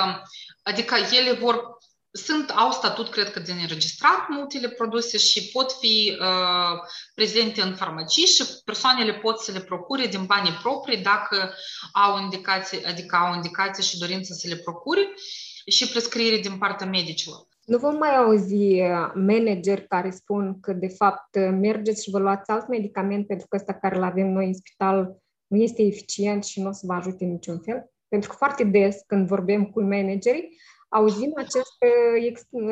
adică 0.63 0.95
ele 1.19 1.33
vor 1.33 1.79
sunt, 2.17 2.51
au 2.51 2.71
statut, 2.71 3.09
cred 3.09 3.31
că, 3.31 3.41
de 3.41 3.53
înregistrat 3.53 4.29
multele 4.29 4.69
produse 4.69 5.19
și 5.19 5.51
pot 5.53 5.73
fi 5.73 6.17
uh, 6.21 6.79
prezente 7.15 7.63
în 7.63 7.75
farmacii 7.75 8.27
și 8.27 8.45
persoanele 8.65 9.13
pot 9.13 9.41
să 9.41 9.53
le 9.53 9.61
procure 9.61 10.07
din 10.07 10.25
banii 10.25 10.59
proprii 10.63 11.03
dacă 11.03 11.55
au 11.93 12.19
indicații, 12.19 12.85
adică 12.85 13.17
au 13.17 13.35
indicații 13.35 13.83
și 13.83 13.99
dorință 13.99 14.33
să 14.33 14.49
le 14.49 14.57
procure 14.57 15.15
și 15.67 15.89
prescriere 15.89 16.37
din 16.37 16.59
partea 16.59 16.87
medicilor. 16.87 17.47
Nu 17.65 17.79
vom 17.79 17.97
mai 17.97 18.17
auzi 18.17 18.81
manageri 19.15 19.87
care 19.87 20.11
spun 20.11 20.61
că, 20.61 20.73
de 20.73 20.89
fapt, 20.89 21.37
mergeți 21.51 22.03
și 22.03 22.11
vă 22.11 22.19
luați 22.19 22.51
alt 22.51 22.69
medicament 22.69 23.27
pentru 23.27 23.47
că 23.47 23.57
ăsta 23.57 23.73
care 23.73 23.97
îl 23.97 24.03
avem 24.03 24.33
noi 24.33 24.47
în 24.47 24.55
spital 24.55 25.17
nu 25.47 25.57
este 25.57 25.83
eficient 25.83 26.45
și 26.45 26.63
nu 26.63 26.69
o 26.69 26.73
să 26.73 26.87
vă 26.87 26.93
ajute 26.93 27.25
niciun 27.25 27.59
fel? 27.59 27.91
Pentru 28.09 28.29
că 28.29 28.37
foarte 28.37 28.65
des, 28.65 29.01
când 29.07 29.27
vorbim 29.27 29.65
cu 29.65 29.83
managerii, 29.83 30.57
auzim 30.95 31.33
această 31.37 31.87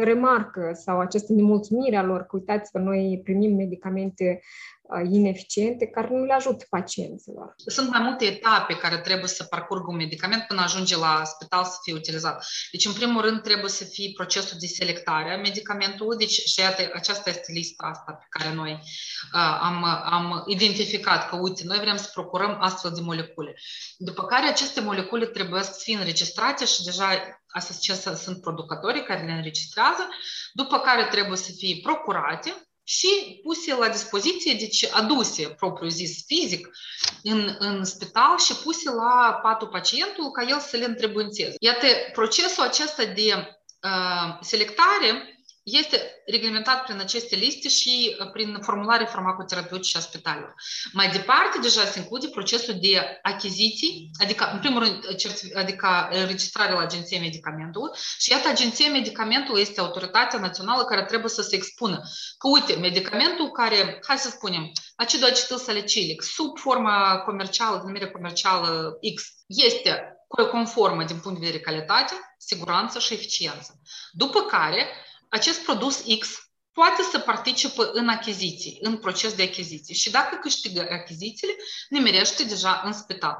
remarcă 0.02 0.70
sau 0.84 1.00
această 1.00 1.32
nemulțumire 1.32 1.96
a 1.96 2.02
lor 2.02 2.20
că, 2.20 2.36
uitați-vă, 2.36 2.78
noi 2.78 3.20
primim 3.24 3.56
medicamente 3.56 4.42
ineficiente 5.10 5.86
care 5.86 6.08
nu 6.10 6.24
le 6.24 6.32
ajută 6.32 6.64
pacienților. 6.70 7.54
Sunt 7.66 7.90
mai 7.90 8.00
multe 8.02 8.24
etape 8.24 8.74
care 8.76 8.98
trebuie 8.98 9.28
să 9.28 9.44
parcurgă 9.44 9.84
un 9.88 9.96
medicament 9.96 10.42
până 10.42 10.60
ajunge 10.60 10.96
la 10.96 11.22
spital 11.24 11.64
să 11.64 11.76
fie 11.82 11.94
utilizat. 11.94 12.46
Deci, 12.70 12.86
în 12.86 12.92
primul 12.92 13.22
rând, 13.22 13.42
trebuie 13.42 13.70
să 13.70 13.84
fie 13.84 14.10
procesul 14.14 14.56
de 14.60 14.66
selectare 14.66 15.32
a 15.32 15.36
medicamentului. 15.36 16.16
Deci, 16.16 16.32
și 16.32 16.60
iată, 16.60 16.90
aceasta 16.94 17.30
este 17.30 17.52
lista 17.52 17.86
asta 17.86 18.12
pe 18.12 18.26
care 18.28 18.54
noi 18.54 18.72
uh, 18.72 19.58
am, 19.60 19.84
am 20.04 20.44
identificat 20.46 21.28
că, 21.28 21.36
uite, 21.36 21.62
noi 21.64 21.78
vrem 21.78 21.96
să 21.96 22.10
procurăm 22.12 22.56
astfel 22.60 22.90
de 22.94 23.00
molecule. 23.00 23.54
După 23.96 24.24
care 24.24 24.46
aceste 24.46 24.80
molecule 24.80 25.26
trebuie 25.26 25.62
să 25.62 25.80
fie 25.82 25.96
înregistrate 25.96 26.64
și 26.64 26.82
deja 26.84 27.06
astea 27.52 28.14
sunt 28.14 28.40
producătorii 28.40 29.02
care 29.02 29.24
le 29.24 29.32
înregistrează, 29.32 30.08
după 30.52 30.78
care 30.78 31.04
trebuie 31.04 31.36
să 31.36 31.52
fie 31.56 31.80
procurate 31.82 32.66
și 32.84 33.40
puse 33.42 33.74
la 33.74 33.88
dispoziție, 33.88 34.54
deci 34.54 34.88
aduse, 34.92 35.48
propriu 35.48 35.88
zis, 35.88 36.24
fizic, 36.26 36.68
în, 37.22 37.56
în 37.58 37.84
spital 37.84 38.38
și 38.38 38.54
puse 38.54 38.90
la 38.90 39.38
patul 39.42 39.68
pacientului 39.68 40.30
ca 40.32 40.42
el 40.48 40.58
să 40.58 40.76
le 40.76 40.84
întrebuințeze. 40.84 41.54
Iată, 41.60 41.86
procesul 42.12 42.62
acesta 42.62 43.04
de 43.04 43.32
uh, 43.34 44.38
selectare 44.40 45.31
este 45.62 46.22
reglementat 46.26 46.84
prin 46.84 47.00
aceste 47.00 47.36
liste 47.36 47.68
și 47.68 48.16
prin 48.32 48.58
formulare 48.60 49.04
farmacoterapeutice 49.04 49.98
a 49.98 50.00
spitalelor. 50.00 50.54
Mai 50.92 51.10
departe, 51.10 51.58
deja 51.58 51.84
se 51.84 51.98
include 51.98 52.28
procesul 52.28 52.74
de 52.80 53.18
achiziții, 53.22 54.10
adică, 54.18 54.50
în 54.52 54.58
primul 54.58 54.82
rând, 54.82 55.04
adică 55.54 56.08
registrarea 56.10 56.74
la 56.74 56.80
Agenția 56.80 57.20
Medicamentului 57.20 57.90
și 58.18 58.30
iată, 58.30 58.48
Agenția 58.48 58.90
Medicamentului 58.90 59.60
este 59.60 59.80
autoritatea 59.80 60.38
națională 60.38 60.84
care 60.84 61.04
trebuie 61.04 61.30
să 61.30 61.42
se 61.42 61.56
expună 61.56 62.00
că, 62.38 62.48
uite, 62.48 62.74
medicamentul 62.74 63.50
care, 63.50 64.00
hai 64.06 64.18
să 64.18 64.28
spunem, 64.28 64.72
acidul 64.96 65.28
acetil 65.28 65.56
salicilic, 65.56 66.22
sub 66.22 66.58
forma 66.58 67.18
comercială, 67.18 67.76
denumire 67.76 68.10
comercială 68.10 68.98
X, 69.14 69.22
este 69.46 70.16
conformă 70.50 71.04
din 71.04 71.18
punct 71.18 71.40
de 71.40 71.46
vedere 71.46 71.62
calitate, 71.62 72.12
siguranță 72.38 72.98
și 72.98 73.12
eficiență. 73.12 73.80
După 74.12 74.40
care, 74.40 74.86
acest 75.32 75.60
produs 75.62 76.02
X 76.18 76.28
poate 76.72 77.02
să 77.10 77.18
participe 77.18 77.82
în 77.92 78.08
achiziții, 78.08 78.78
în 78.80 78.96
proces 78.98 79.34
de 79.34 79.42
achiziții. 79.42 79.94
Și 79.94 80.10
dacă 80.10 80.36
câștigă 80.36 80.88
achizițiile, 80.90 81.52
nimerește 81.88 82.44
deja 82.44 82.82
în 82.84 82.92
spital. 82.92 83.36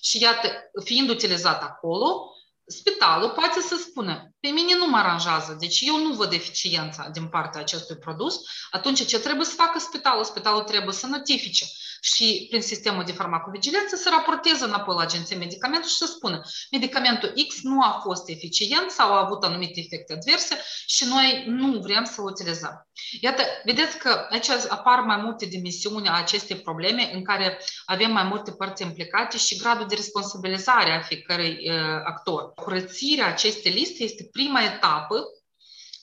Și 0.00 0.22
iată, 0.22 0.48
fiind 0.84 1.08
utilizat 1.08 1.62
acolo, 1.62 2.30
spitalul 2.66 3.30
poate 3.30 3.60
să 3.60 3.76
spună, 3.88 4.30
pe 4.40 4.48
mine 4.48 4.76
nu 4.76 4.86
mă 4.86 4.96
aranjează, 4.96 5.56
deci 5.58 5.80
eu 5.80 5.96
nu 5.96 6.14
văd 6.14 6.32
eficiența 6.32 7.08
din 7.08 7.28
partea 7.28 7.60
acestui 7.60 7.96
produs, 7.96 8.40
atunci 8.70 9.06
ce 9.06 9.18
trebuie 9.18 9.46
să 9.46 9.54
facă 9.54 9.78
spitalul? 9.78 10.24
Spitalul 10.24 10.62
trebuie 10.62 10.94
să 10.94 11.06
notifice 11.06 11.66
și 12.14 12.46
prin 12.50 12.62
sistemul 12.62 13.04
de 13.04 13.12
farmacovigilență 13.12 13.96
să 13.96 14.08
raporteze 14.10 14.64
înapoi 14.64 14.94
la 14.94 15.02
Agenția 15.02 15.36
Medicamentul 15.36 15.90
și 15.90 15.96
să 15.96 16.06
spună 16.06 16.40
medicamentul 16.70 17.32
X 17.48 17.62
nu 17.62 17.80
a 17.80 18.00
fost 18.02 18.28
eficient 18.28 18.90
sau 18.90 19.12
a 19.12 19.24
avut 19.24 19.44
anumite 19.44 19.80
efecte 19.80 20.12
adverse 20.12 20.60
și 20.86 21.04
noi 21.04 21.44
nu 21.46 21.78
vrem 21.78 22.04
să-l 22.04 22.24
utilizăm. 22.24 22.88
Iată, 23.20 23.42
vedeți 23.64 23.98
că 23.98 24.26
aici 24.30 24.48
apar 24.68 25.00
mai 25.00 25.16
multe 25.16 25.46
dimensiuni 25.46 26.08
a 26.08 26.16
acestei 26.16 26.56
probleme 26.56 27.10
în 27.14 27.24
care 27.24 27.58
avem 27.84 28.12
mai 28.12 28.24
multe 28.24 28.50
părți 28.50 28.82
implicate 28.82 29.36
și 29.36 29.56
gradul 29.56 29.86
de 29.86 29.94
responsabilizare 29.94 30.90
a 30.92 31.00
fiecărui 31.00 31.70
uh, 31.70 31.74
actor. 32.04 32.52
Curățirea 32.54 33.26
acestei 33.26 33.72
liste 33.72 34.04
este 34.04 34.28
prima 34.32 34.62
etapă 34.62 35.24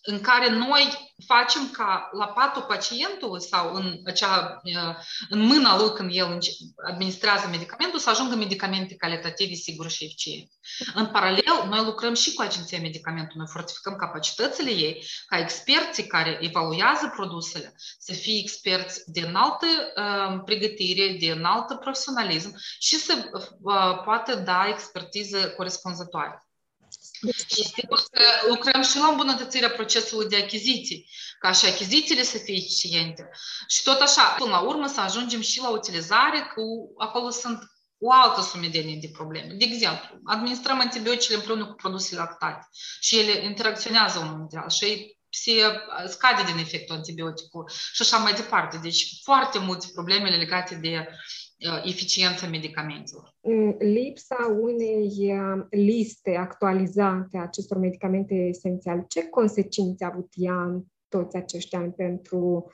în 0.05 0.21
care 0.21 0.49
noi 0.49 1.13
facem 1.27 1.69
ca 1.71 2.09
la 2.11 2.27
patul 2.27 2.61
pacientului 2.61 3.41
sau 3.41 3.73
în, 3.73 3.99
acea, 4.05 4.61
în 5.29 5.39
mâna 5.39 5.77
lui 5.77 5.93
când 5.93 6.09
el 6.13 6.37
administrează 6.87 7.47
medicamentul 7.47 7.99
să 7.99 8.09
ajungă 8.09 8.35
medicamente 8.35 8.95
calitative, 8.95 9.53
sigure 9.53 9.89
și 9.89 10.03
eficiente. 10.03 10.51
În 10.93 11.05
paralel, 11.05 11.67
noi 11.69 11.83
lucrăm 11.83 12.13
și 12.13 12.33
cu 12.33 12.41
Agenția 12.41 12.79
Medicamentului, 12.79 13.37
noi 13.37 13.51
fortificăm 13.51 13.95
capacitățile 13.95 14.69
ei 14.69 15.05
ca 15.27 15.37
experții 15.37 16.07
care 16.07 16.37
evaluează 16.41 17.11
produsele 17.15 17.73
să 17.99 18.13
fie 18.13 18.39
experți 18.39 19.11
de 19.11 19.19
înaltă 19.19 19.65
uh, 19.95 20.41
pregătire, 20.45 21.17
de 21.19 21.31
înaltă 21.31 21.75
profesionalism 21.75 22.55
și 22.79 22.95
să 22.95 23.29
uh, 23.33 24.01
poată 24.03 24.35
da 24.35 24.65
expertiză 24.67 25.49
corespunzătoare. 25.49 26.47
Și 27.31 27.63
sigur 27.75 28.03
că 28.11 28.21
lucrăm 28.47 28.81
și 28.81 28.97
la 28.97 29.07
îmbunătățirea 29.07 29.69
procesului 29.69 30.29
de 30.29 30.35
achiziții, 30.35 31.09
ca 31.39 31.51
și 31.51 31.65
achizițiile 31.65 32.23
să 32.23 32.37
fie 32.37 32.55
eficiente. 32.55 33.29
Și 33.67 33.83
tot 33.83 33.99
așa, 34.01 34.23
până 34.23 34.51
la 34.51 34.59
urmă 34.59 34.87
să 34.87 34.99
ajungem 34.99 35.41
și 35.41 35.59
la 35.59 35.69
utilizare, 35.69 36.39
că 36.53 36.61
acolo 36.97 37.29
sunt 37.29 37.71
o 37.99 38.11
altă 38.11 38.41
sumedenie 38.41 38.97
de 39.01 39.09
probleme. 39.13 39.53
De 39.53 39.65
exemplu, 39.65 40.19
administrăm 40.25 40.79
antibioticele 40.79 41.37
împreună 41.37 41.65
cu 41.65 41.73
produsele 41.73 42.19
lactate 42.19 42.67
și 42.99 43.19
ele 43.19 43.43
interacționează 43.43 44.19
unul 44.19 44.39
între 44.41 44.59
ele 44.59 44.69
și 44.69 45.17
se 45.29 45.51
scade 46.07 46.43
din 46.43 46.57
efectul 46.57 46.95
antibioticului 46.95 47.73
și 47.93 48.01
așa 48.01 48.17
mai 48.17 48.33
departe. 48.33 48.77
Deci 48.77 49.07
foarte 49.23 49.59
multe 49.59 49.85
probleme 49.93 50.29
legate 50.29 50.75
de 50.75 51.07
eficiența 51.83 52.47
medicamentelor. 52.47 53.35
Lipsa 53.79 54.57
unei 54.61 55.33
liste 55.69 56.35
actualizate 56.35 57.37
a 57.37 57.41
acestor 57.41 57.77
medicamente 57.77 58.33
esențiale, 58.33 59.05
ce 59.07 59.27
consecințe 59.29 60.03
a 60.03 60.09
avut 60.11 60.33
ea 60.35 60.61
în 60.61 60.83
toți 61.09 61.35
acești 61.35 61.75
ani 61.75 61.91
pentru 61.91 62.71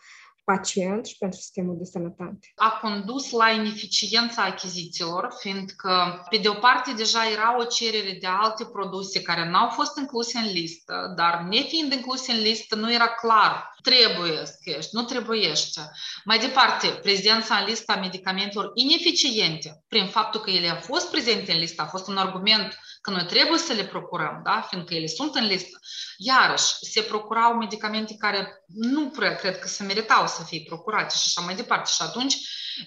pacient 0.52 1.06
și 1.06 1.18
pentru 1.18 1.40
sistemul 1.40 1.76
de 1.78 1.84
sănătate. 1.84 2.52
A 2.56 2.80
condus 2.82 3.32
la 3.32 3.50
ineficiența 3.50 4.42
achizițiilor, 4.44 5.28
fiindcă, 5.40 6.24
pe 6.30 6.38
de 6.38 6.50
o 6.50 6.54
parte, 6.54 6.94
deja 6.94 7.30
era 7.32 7.58
o 7.60 7.64
cerere 7.64 8.18
de 8.22 8.28
alte 8.28 8.66
produse 8.66 9.22
care 9.22 9.50
n-au 9.50 9.70
fost 9.70 9.98
incluse 9.98 10.38
în 10.38 10.52
listă, 10.52 11.14
dar 11.16 11.46
nefiind 11.50 11.94
incluse 11.94 12.32
în 12.32 12.42
listă, 12.42 12.76
nu 12.76 12.94
era 12.94 13.08
clar 13.08 13.70
trebuie 13.82 14.46
să 14.46 14.58
ești, 14.64 14.96
nu 14.96 15.04
trebuiește. 15.04 15.92
Mai 16.24 16.40
departe, 16.40 16.88
prezența 16.88 17.56
în 17.56 17.66
lista 17.66 17.96
medicamentelor 17.96 18.72
ineficiente, 18.74 19.84
prin 19.88 20.08
faptul 20.08 20.42
că 20.42 20.50
ele 20.50 20.70
au 20.70 20.80
fost 20.82 21.12
prezente 21.12 21.52
în 21.52 21.60
listă, 21.60 21.82
a 21.82 21.86
fost 21.86 22.08
un 22.08 22.18
argument 22.18 22.80
că 23.02 23.12
noi 23.12 23.26
trebuie 23.26 23.60
să 23.60 23.74
le 23.74 23.86
procurăm, 23.86 24.42
da? 24.44 24.68
fiindcă 24.70 24.94
ele 24.94 25.08
sunt 25.08 25.36
în 25.36 25.46
listă. 25.46 25.80
Iarăși, 26.18 26.74
se 26.82 27.02
procurau 27.02 27.54
medicamente 27.54 28.16
care 28.16 28.64
nu 28.68 29.10
prea 29.10 29.36
cred 29.36 29.60
că 29.60 29.68
se 29.68 29.84
meritau 29.84 30.28
să 30.28 30.44
fie 30.44 30.64
procurate 30.68 31.16
și 31.16 31.24
așa 31.26 31.42
mai 31.42 31.56
departe. 31.56 31.90
Și 31.92 32.02
atunci, 32.02 32.36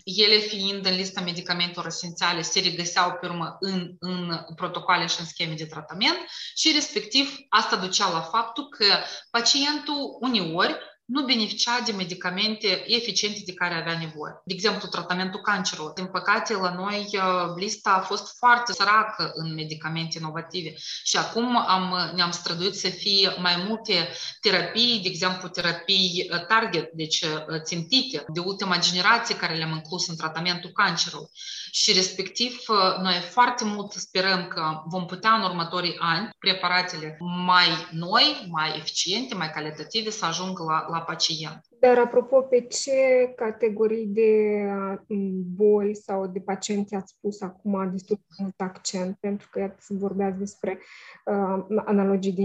ele 0.05 0.37
fiind 0.37 0.87
în 0.87 0.95
lista 0.95 1.21
medicamentelor 1.21 1.87
esențiale, 1.87 2.43
se 2.43 2.61
regăseau 2.61 3.13
pe 3.21 3.27
urmă 3.27 3.57
în, 3.61 3.97
în 3.99 4.43
protocoale 4.57 5.07
și 5.07 5.21
în 5.21 5.27
scheme 5.27 5.55
de 5.55 5.67
tratament 5.67 6.19
și 6.55 6.73
respectiv 6.73 7.37
asta 7.49 7.77
ducea 7.77 8.11
la 8.11 8.21
faptul 8.21 8.69
că 8.69 8.87
pacientul 9.31 10.17
uneori 10.21 10.79
nu 11.05 11.25
beneficia 11.25 11.81
de 11.85 11.93
medicamente 11.93 12.85
eficiente 12.87 13.41
de 13.45 13.55
care 13.55 13.75
avea 13.75 13.99
nevoie. 13.99 14.33
De 14.45 14.55
exemplu, 14.55 14.89
tratamentul 14.89 15.41
cancerului. 15.41 15.93
Din 15.95 16.07
păcate, 16.07 16.55
la 16.55 16.75
noi 16.75 17.09
lista 17.57 17.91
a 17.91 18.01
fost 18.01 18.37
foarte 18.39 18.73
săracă 18.73 19.31
în 19.35 19.55
medicamente 19.55 20.19
inovative 20.19 20.75
și 21.05 21.17
acum 21.17 21.57
am, 21.57 22.13
ne-am 22.15 22.31
străduit 22.31 22.75
să 22.75 22.89
fie 22.89 23.35
mai 23.39 23.65
multe 23.69 24.09
terapii, 24.41 25.01
de 25.03 25.09
exemplu, 25.09 25.49
terapii 25.49 26.31
target, 26.49 26.91
deci 26.93 27.25
țintite, 27.63 28.25
de 28.29 28.41
ultima 28.41 28.79
generație 28.79 29.37
care 29.37 29.55
le-am 29.55 29.73
inclus 29.73 30.09
în 30.09 30.17
tratamentul 30.17 30.71
cancerului. 30.71 31.29
Și 31.71 31.93
respectiv, 31.93 32.59
noi 33.03 33.15
foarte 33.31 33.65
mult 33.65 33.93
sperăm 33.93 34.49
că 34.49 34.83
vom 34.87 35.07
putea 35.07 35.33
în 35.33 35.43
următorii 35.43 35.97
ani 35.99 36.31
preparatele 36.39 37.17
mai 37.21 37.89
noi, 37.91 38.47
mai 38.51 38.77
eficiente, 38.77 39.35
mai 39.35 39.51
calitative 39.51 40.11
să 40.11 40.25
ajungă 40.25 40.63
la, 40.91 40.92
la 40.93 41.01
pacient. 41.01 41.61
Dar 41.81 41.99
apropo, 41.99 42.41
pe 42.41 42.61
ce 42.61 43.33
categorii 43.37 44.07
de 44.07 44.33
boli 45.57 45.95
sau 45.95 46.27
de 46.27 46.41
pacienți 46.41 46.95
ați 46.95 47.15
pus 47.21 47.41
acum 47.41 47.91
destul 47.93 48.17
de 48.29 48.35
mult 48.39 48.61
accent? 48.61 49.17
Pentru 49.21 49.49
că 49.51 49.59
iată, 49.59 49.77
vorbeați 49.89 50.39
despre 50.39 50.79
uh, 51.25 51.83
analogii 51.85 52.33
de 52.33 52.43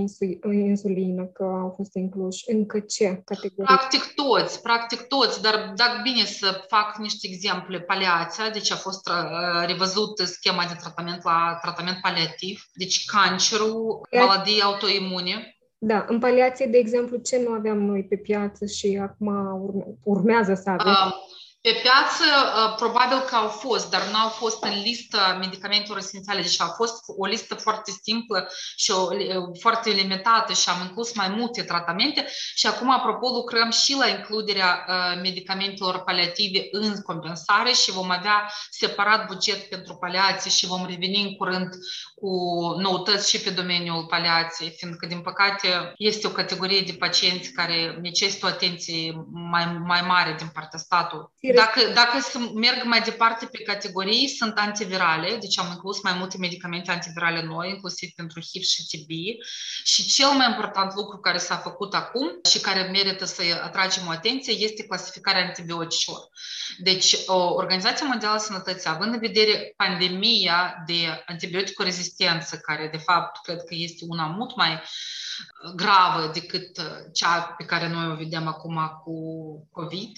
insulină, 0.52 1.26
că 1.26 1.44
au 1.44 1.74
fost 1.76 1.96
incluși. 1.96 2.52
Încă 2.52 2.80
ce 2.80 3.22
categorii? 3.26 3.76
Practic 3.76 4.04
toți, 4.16 4.62
practic 4.62 5.02
toți, 5.02 5.42
dar 5.42 5.74
dacă 5.76 6.00
bine 6.04 6.26
să 6.26 6.66
fac 6.68 6.98
niște 6.98 7.28
exemple, 7.28 7.80
paliația, 7.80 8.50
deci 8.50 8.72
a 8.72 8.76
fost 8.76 9.10
uh, 9.10 9.68
revăzut 9.68 10.18
schema 10.18 10.66
de 10.68 10.76
tratament 10.80 11.24
la 11.24 11.58
tratament 11.62 11.98
paliativ, 12.02 12.64
deci 12.74 13.06
cancerul, 13.06 14.08
maladii 14.12 14.62
autoimune, 14.62 15.57
da, 15.78 16.06
în 16.10 16.20
paliație, 16.20 16.66
de 16.66 16.78
exemplu, 16.78 17.18
ce 17.18 17.42
nu 17.44 17.52
aveam 17.52 17.78
noi 17.78 18.04
pe 18.04 18.16
piață 18.16 18.66
și 18.66 19.00
acum 19.02 19.98
urmează 20.04 20.54
să 20.54 20.70
avem? 20.70 20.92
Uh, 20.92 21.14
pe 21.62 21.80
piață, 21.82 22.24
uh, 22.24 22.76
probabil 22.76 23.20
că 23.20 23.36
au 23.36 23.48
fost, 23.48 23.90
dar 23.90 24.02
nu 24.12 24.18
au 24.18 24.30
fost 24.30 24.64
în 24.64 24.82
lista 24.82 25.38
medicamentelor 25.40 25.98
esențiale. 25.98 26.42
Deci 26.42 26.62
a 26.62 26.68
fost 26.68 27.04
o 27.18 27.26
listă 27.26 27.56
foarte 27.56 27.92
simplă 28.04 28.50
și 28.76 28.92
o, 28.92 29.08
foarte 29.60 29.90
limitată 29.90 30.54
și 30.54 30.70
am 30.70 30.82
inclus 30.82 31.16
mai 31.16 31.30
multe 31.30 31.64
tratamente 31.64 32.28
și 32.56 32.68
acum, 32.68 32.92
apropo, 32.92 33.28
lucrăm 33.28 33.72
și 33.72 33.96
la 33.96 34.08
includerea 34.08 34.86
uh, 34.88 35.22
medicamentelor 35.22 36.04
paliative 36.04 36.68
în 36.72 37.02
compensare 37.02 37.72
și 37.72 37.92
vom 37.92 38.10
avea 38.10 38.52
separat 38.70 39.28
buget 39.28 39.70
pentru 39.70 39.96
paliație 39.96 40.52
și 40.52 40.66
vom 40.66 40.86
reveni 40.86 41.22
în 41.22 41.36
curând 41.36 41.70
cu 42.16 42.30
noutăți 42.78 43.30
și 43.30 43.42
pe 43.42 43.50
domeniul 43.50 44.06
paliației, 44.06 44.74
fiindcă, 44.78 45.06
din 45.06 45.22
păcate, 45.22 45.94
este 45.98 46.28
o 46.28 46.30
categorie 46.30 46.82
de 46.82 46.96
pacienți 47.00 47.52
care 47.52 47.98
necesită 48.02 48.46
o 48.46 48.50
atenție 48.50 49.26
mai, 49.32 49.66
mai 49.86 50.02
mare 50.02 50.36
din 50.38 50.50
partea 50.54 50.80
statului. 50.80 51.26
Dacă, 51.58 51.80
dacă 51.94 52.20
să 52.20 52.40
merg 52.54 52.84
mai 52.84 53.02
departe 53.02 53.46
pe 53.46 53.64
categorii, 53.64 54.28
sunt 54.28 54.58
antivirale, 54.58 55.38
deci 55.40 55.60
am 55.60 55.68
inclus 55.72 56.02
mai 56.02 56.14
multe 56.18 56.38
medicamente 56.38 56.92
antivirale 56.92 57.44
noi, 57.44 57.70
inclusiv 57.70 58.10
pentru 58.16 58.40
HIV 58.40 58.64
și 58.64 58.86
TB. 58.86 59.10
Și 59.84 60.08
cel 60.08 60.28
mai 60.28 60.50
important 60.50 60.96
lucru 60.96 61.18
care 61.18 61.38
s-a 61.38 61.56
făcut 61.56 61.94
acum 61.94 62.40
și 62.50 62.60
care 62.60 62.82
merită 62.82 63.26
să 63.26 63.42
atragem 63.64 64.08
o 64.08 64.10
atenție 64.10 64.54
este 64.54 64.84
clasificarea 64.84 65.46
antibioticelor. 65.46 66.30
Deci, 66.78 67.16
Organizația 67.56 68.06
Mondială 68.06 68.36
a 68.36 68.38
Sănătății, 68.38 68.90
având 68.90 69.14
în 69.14 69.20
vedere 69.20 69.74
pandemia 69.76 70.84
de 70.86 71.24
antibiotico-rezistență, 71.26 72.58
care 72.58 72.90
de 72.92 72.98
fapt 72.98 73.44
cred 73.44 73.58
că 73.58 73.74
este 73.76 74.06
una 74.08 74.26
mult 74.26 74.56
mai 74.56 74.82
gravă 75.76 76.32
decât 76.34 76.82
cea 77.14 77.42
pe 77.58 77.66
care 77.66 77.88
noi 77.88 78.08
o 78.12 78.16
vedem 78.16 78.48
acum 78.48 79.02
cu 79.04 79.14
COVID, 79.72 80.12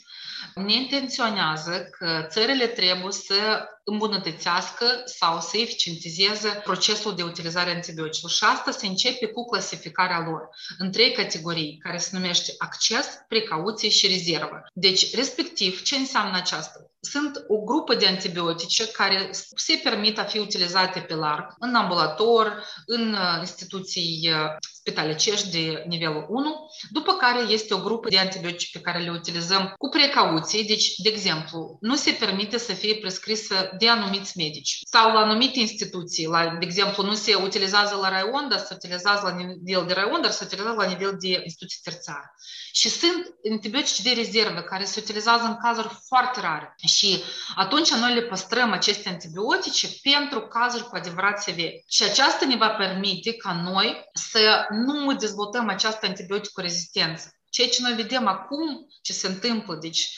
ne 0.55 0.73
intenționează 0.73 1.89
că 1.97 2.25
țările 2.27 2.67
trebuie 2.67 3.11
să 3.11 3.65
îmbunătățească 3.83 4.85
sau 5.05 5.39
să 5.39 5.57
eficientizeze 5.57 6.61
procesul 6.63 7.15
de 7.15 7.23
utilizare 7.23 7.69
a 7.69 7.73
antibioticelor. 7.73 8.31
Și 8.31 8.43
asta 8.43 8.71
se 8.71 8.87
începe 8.87 9.25
cu 9.25 9.45
clasificarea 9.45 10.23
lor 10.25 10.49
în 10.77 10.91
trei 10.91 11.11
categorii, 11.11 11.77
care 11.83 11.97
se 11.97 12.09
numește 12.17 12.53
acces, 12.57 13.07
precauție 13.27 13.89
și 13.89 14.07
rezervă. 14.07 14.63
Deci, 14.73 15.15
respectiv, 15.15 15.81
ce 15.81 15.95
înseamnă 15.95 16.37
aceasta? 16.37 16.89
Sunt 17.01 17.45
o 17.47 17.57
grupă 17.57 17.95
de 17.95 18.07
antibiotice 18.07 18.87
care 18.87 19.29
se 19.55 19.79
permit 19.83 20.19
a 20.19 20.23
fi 20.23 20.37
utilizate 20.37 20.99
pe 20.99 21.15
larg 21.15 21.55
în 21.59 21.75
ambulator, 21.75 22.63
în 22.85 23.13
uh, 23.13 23.37
instituții 23.39 24.29
uh, 24.31 24.57
spitalicești 24.89 25.49
de 25.49 25.83
nivelul 25.87 26.25
1, 26.29 26.55
după 26.91 27.13
care 27.13 27.39
este 27.51 27.73
o 27.73 27.79
grupă 27.79 28.09
de 28.09 28.17
antibiotice 28.17 28.77
pe 28.77 28.83
care 28.83 28.99
le 28.99 29.11
utilizăm 29.11 29.73
cu 29.77 29.89
precauție. 29.89 30.63
Deci, 30.67 30.95
de 30.95 31.09
exemplu, 31.09 31.77
nu 31.81 31.95
se 31.95 32.11
permite 32.11 32.57
să 32.57 32.73
fie 32.73 32.95
prescrisă 32.95 33.75
de 33.79 33.89
anumiți 33.89 34.37
medici 34.37 34.79
sau 34.91 35.13
la 35.13 35.19
anumite 35.19 35.59
instituții. 35.59 36.25
La, 36.25 36.45
de 36.59 36.65
exemplu, 36.65 37.03
nu 37.03 37.13
se 37.13 37.35
utilizează 37.35 37.95
la 37.95 38.09
raion, 38.09 38.47
dar 38.49 38.59
se 38.59 38.73
utilizează 38.73 39.21
la 39.23 39.35
nivel 39.63 39.85
de 39.87 39.93
raion, 39.93 40.21
dar 40.21 40.31
se 40.31 40.43
utilizează 40.43 40.77
la 40.77 40.87
nivel 40.87 41.15
de 41.19 41.41
instituții 41.43 41.79
terțiare. 41.83 42.33
Și 42.71 42.89
sunt 42.89 43.25
antibiotice 43.51 44.01
de 44.01 44.11
rezervă 44.11 44.61
care 44.61 44.83
se 44.83 44.99
utilizează 44.99 45.43
în 45.43 45.55
cazuri 45.55 45.99
foarte 46.07 46.39
rare. 46.39 46.75
Și 46.85 47.23
atunci 47.55 47.91
noi 47.91 48.13
le 48.13 48.21
păstrăm 48.21 48.71
aceste 48.71 49.09
antibiotice 49.09 49.87
pentru 50.01 50.41
cazuri 50.41 50.83
cu 50.83 50.95
adevărat 50.95 51.41
severe. 51.41 51.83
Și 51.87 52.03
aceasta 52.03 52.45
ne 52.45 52.55
va 52.55 52.69
permite 52.69 53.33
ca 53.33 53.61
noi 53.63 54.09
să 54.13 54.65
nu 54.69 55.13
dezvoltăm 55.13 55.69
această 55.69 56.05
antibiotică 56.05 56.61
rezistență. 56.61 57.33
Ceea 57.49 57.69
ce 57.69 57.81
noi 57.81 57.93
vedem 57.93 58.27
acum, 58.27 58.87
ce 59.01 59.13
se 59.13 59.27
întâmplă, 59.27 59.75
deci 59.75 60.09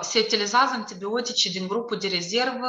se 0.00 0.18
utilizează 0.18 0.70
antibiotice 0.72 1.48
din 1.48 1.68
grupul 1.68 1.98
de 1.98 2.08
rezervă 2.08 2.68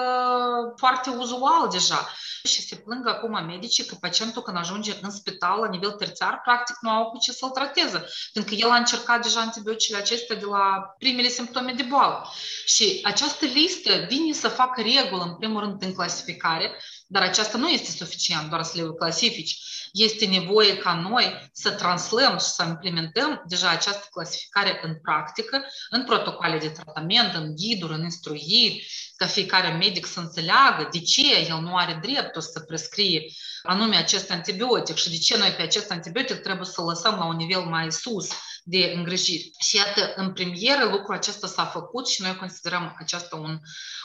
foarte 0.76 1.10
uzual 1.10 1.68
deja. 1.72 2.10
Și 2.44 2.62
se 2.62 2.76
plâng 2.76 3.08
acum 3.08 3.46
medicii 3.46 3.86
că 3.86 3.96
pacientul 4.00 4.42
când 4.42 4.58
ajunge 4.58 4.94
în 5.02 5.12
spital 5.12 5.60
la 5.60 5.70
nivel 5.70 5.92
terțiar, 5.92 6.42
practic 6.44 6.76
nu 6.82 6.90
au 6.90 7.10
cu 7.10 7.18
ce 7.18 7.32
să-l 7.32 7.50
trateze, 7.50 8.06
pentru 8.34 8.54
că 8.54 8.62
el 8.62 8.70
a 8.70 8.76
încercat 8.76 9.22
deja 9.22 9.40
antibioticele 9.40 9.98
acestea 9.98 10.36
de 10.36 10.46
la 10.46 10.94
primele 10.98 11.28
simptome 11.28 11.74
de 11.74 11.84
boală. 11.84 12.28
Și 12.66 13.00
această 13.04 13.46
listă 13.46 14.06
vine 14.10 14.34
să 14.34 14.48
facă 14.48 14.82
regulă, 14.82 15.24
în 15.24 15.36
primul 15.36 15.62
rând, 15.62 15.84
în 15.84 15.94
clasificare, 15.94 16.80
dar 17.08 17.22
aceasta 17.22 17.58
nu 17.58 17.70
este 17.70 17.92
suficient 17.92 18.50
doar 18.50 18.64
să 18.64 18.82
le 18.82 18.90
clasifici. 18.98 19.58
Este 19.92 20.26
nevoie 20.26 20.78
ca 20.78 20.94
noi 20.94 21.50
să 21.52 21.72
translăm 21.72 22.38
și 22.38 22.46
să 22.46 22.64
implementăm 22.68 23.44
deja 23.48 23.70
această 23.70 24.08
clasificare 24.12 24.80
în 24.84 25.00
practică, 25.02 25.66
în 25.90 26.04
protocoale 26.04 26.58
de 26.58 26.70
tratament, 26.70 27.34
în 27.34 27.56
ghiduri, 27.56 27.94
în 27.94 28.04
instruiri, 28.04 28.88
ca 29.16 29.26
fiecare 29.26 29.78
medic 29.78 30.06
să 30.06 30.20
înțeleagă 30.20 30.88
de 30.92 31.00
ce 31.00 31.36
el 31.50 31.60
nu 31.62 31.76
are 31.76 32.00
dreptul 32.02 32.42
să 32.42 32.60
prescrie 32.60 33.22
anume 33.64 33.96
acest 33.96 34.32
antibiotic 34.32 34.96
și 34.96 35.10
de 35.10 35.18
ce 35.18 35.38
noi 35.38 35.50
pe 35.50 35.62
acest 35.62 35.92
antibiotic 35.92 36.38
trebuie 36.38 36.66
să 36.66 36.82
lăsăm 36.82 37.16
la 37.16 37.26
un 37.26 37.36
nivel 37.36 37.62
mai 37.62 37.92
sus 37.92 38.30
de 38.64 38.94
îngrijiri. 38.96 39.52
Și 39.60 39.76
iată, 39.76 40.14
în 40.16 40.34
premieră 40.34 40.84
lucrul 40.86 41.16
acesta 41.16 41.48
s-a 41.48 41.66
făcut 41.66 42.08
și 42.08 42.22
noi 42.22 42.36
considerăm 42.36 42.96
acesta 43.00 43.36
un, 43.36 43.60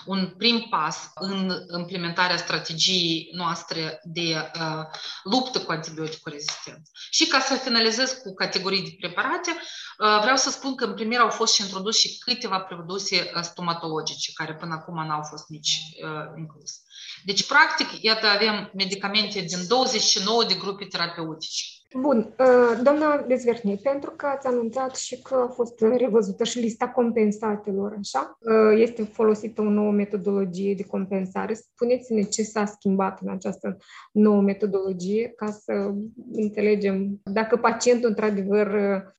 un 0.06 0.34
prim 0.36 0.66
pas 0.70 1.10
în 1.14 1.52
implementarea 1.78 2.36
strategiei 2.36 3.28
noastre 3.32 4.00
de 4.04 4.50
uh, 4.54 4.84
luptă 5.22 5.60
cu 5.60 5.70
antibioticul 5.70 6.32
rezistent. 6.32 6.88
Și 7.10 7.26
ca 7.26 7.40
să 7.40 7.54
finalizez 7.54 8.12
cu 8.12 8.34
categorii 8.34 8.82
de 8.82 8.96
preparate, 9.00 9.50
uh, 9.50 10.18
vreau 10.20 10.36
să 10.36 10.50
spun 10.50 10.74
că 10.74 10.84
în 10.84 10.94
premieră 10.94 11.22
au 11.22 11.30
fost 11.30 11.54
și 11.54 11.62
introdus 11.62 11.98
și 11.98 12.18
câteva 12.18 12.60
produse 12.60 13.30
uh, 13.34 13.42
stomatologice, 13.42 14.32
care 14.34 14.54
până 14.54 14.74
acum 14.74 15.06
n-au 15.06 15.22
fost 15.22 15.48
nici 15.48 15.80
uh, 16.04 16.38
incluse. 16.38 16.78
Deci, 17.24 17.46
practic, 17.46 18.02
iată, 18.02 18.26
avem 18.26 18.70
medicamente 18.74 19.40
din 19.40 19.66
29 19.66 20.44
de 20.44 20.54
grupe 20.54 20.84
terapeutice. 20.84 21.64
Bun, 21.94 22.18
uh, 22.18 22.80
doamna 22.82 23.24
Dezvernie, 23.26 23.76
pentru 23.82 24.10
că 24.10 24.26
ați 24.26 24.46
anunțat 24.46 24.96
și 24.96 25.22
că 25.22 25.34
a 25.34 25.52
fost 25.52 25.80
revăzută 25.80 26.44
și 26.44 26.58
lista 26.58 26.88
compensatelor, 26.88 27.94
așa? 27.98 28.38
Uh, 28.40 28.80
este 28.80 29.02
folosită 29.02 29.60
o 29.60 29.70
nouă 29.70 29.90
metodologie 29.92 30.74
de 30.74 30.82
compensare. 30.82 31.54
Spuneți-ne 31.54 32.22
ce 32.22 32.42
s-a 32.42 32.64
schimbat 32.64 33.20
în 33.20 33.28
această 33.30 33.76
nouă 34.12 34.40
metodologie 34.40 35.32
ca 35.36 35.50
să 35.50 35.94
înțelegem 36.32 37.20
dacă 37.24 37.56
pacientul 37.56 38.08
într-adevăr 38.08 38.68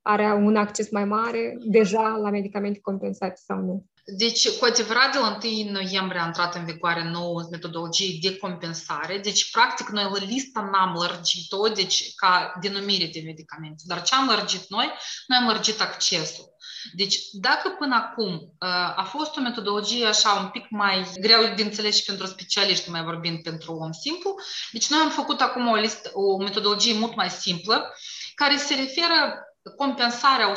are 0.02 0.34
un 0.34 0.56
acces 0.56 0.90
mai 0.90 1.06
mare 1.06 1.58
deja 1.70 2.20
la 2.22 2.30
medicamente 2.30 2.80
compensate 2.82 3.42
sau 3.44 3.60
nu. 3.60 3.86
Deci, 4.18 4.50
cu 4.50 4.66
adevărat, 4.66 5.12
de 5.12 5.18
la 5.18 5.40
1 5.44 5.72
noiembrie 5.72 6.22
a 6.22 6.26
intrat 6.26 6.56
în 6.56 6.66
vigoare 6.66 7.04
nouă 7.04 7.48
metodologie 7.52 8.18
de 8.22 8.38
compensare. 8.38 9.18
Deci, 9.18 9.52
practic, 9.52 9.88
noi 9.88 10.04
la 10.04 10.26
lista 10.26 10.70
n-am 10.72 10.94
lărgit-o, 10.94 11.68
deci, 11.68 12.14
ca 12.16 12.54
denumire 12.62 13.10
de 13.14 13.22
medicamente. 13.26 13.84
Dar 13.86 14.02
ce 14.02 14.16
am 14.16 14.28
lărgit 14.28 14.70
noi? 14.70 14.92
Noi 15.28 15.38
am 15.38 15.48
lărgit 15.48 15.82
accesul. 15.82 16.58
Deci, 16.94 17.18
dacă 17.32 17.70
până 17.70 17.96
acum 17.96 18.34
uh, 18.34 18.94
a 18.96 19.08
fost 19.10 19.38
o 19.38 19.42
metodologie 19.42 20.06
așa 20.06 20.32
un 20.32 20.48
pic 20.48 20.66
mai 20.70 21.12
greu 21.22 21.54
de 21.56 21.64
înțeles 21.64 21.96
și 21.96 22.04
pentru 22.04 22.26
specialiști, 22.26 22.90
mai 22.90 23.04
vorbind 23.04 23.44
pentru 23.44 23.74
om 23.74 23.92
simplu, 23.92 24.36
deci 24.72 24.90
noi 24.90 25.00
am 25.00 25.10
făcut 25.10 25.42
acum 25.42 25.68
o, 25.68 25.76
listă, 25.76 26.12
o 26.14 26.38
metodologie 26.38 26.94
mult 26.94 27.16
mai 27.16 27.30
simplă, 27.30 27.94
care 28.36 28.58
se 28.58 28.76
referă 28.76 29.49
compensarea 29.78 30.54
100% 30.54 30.56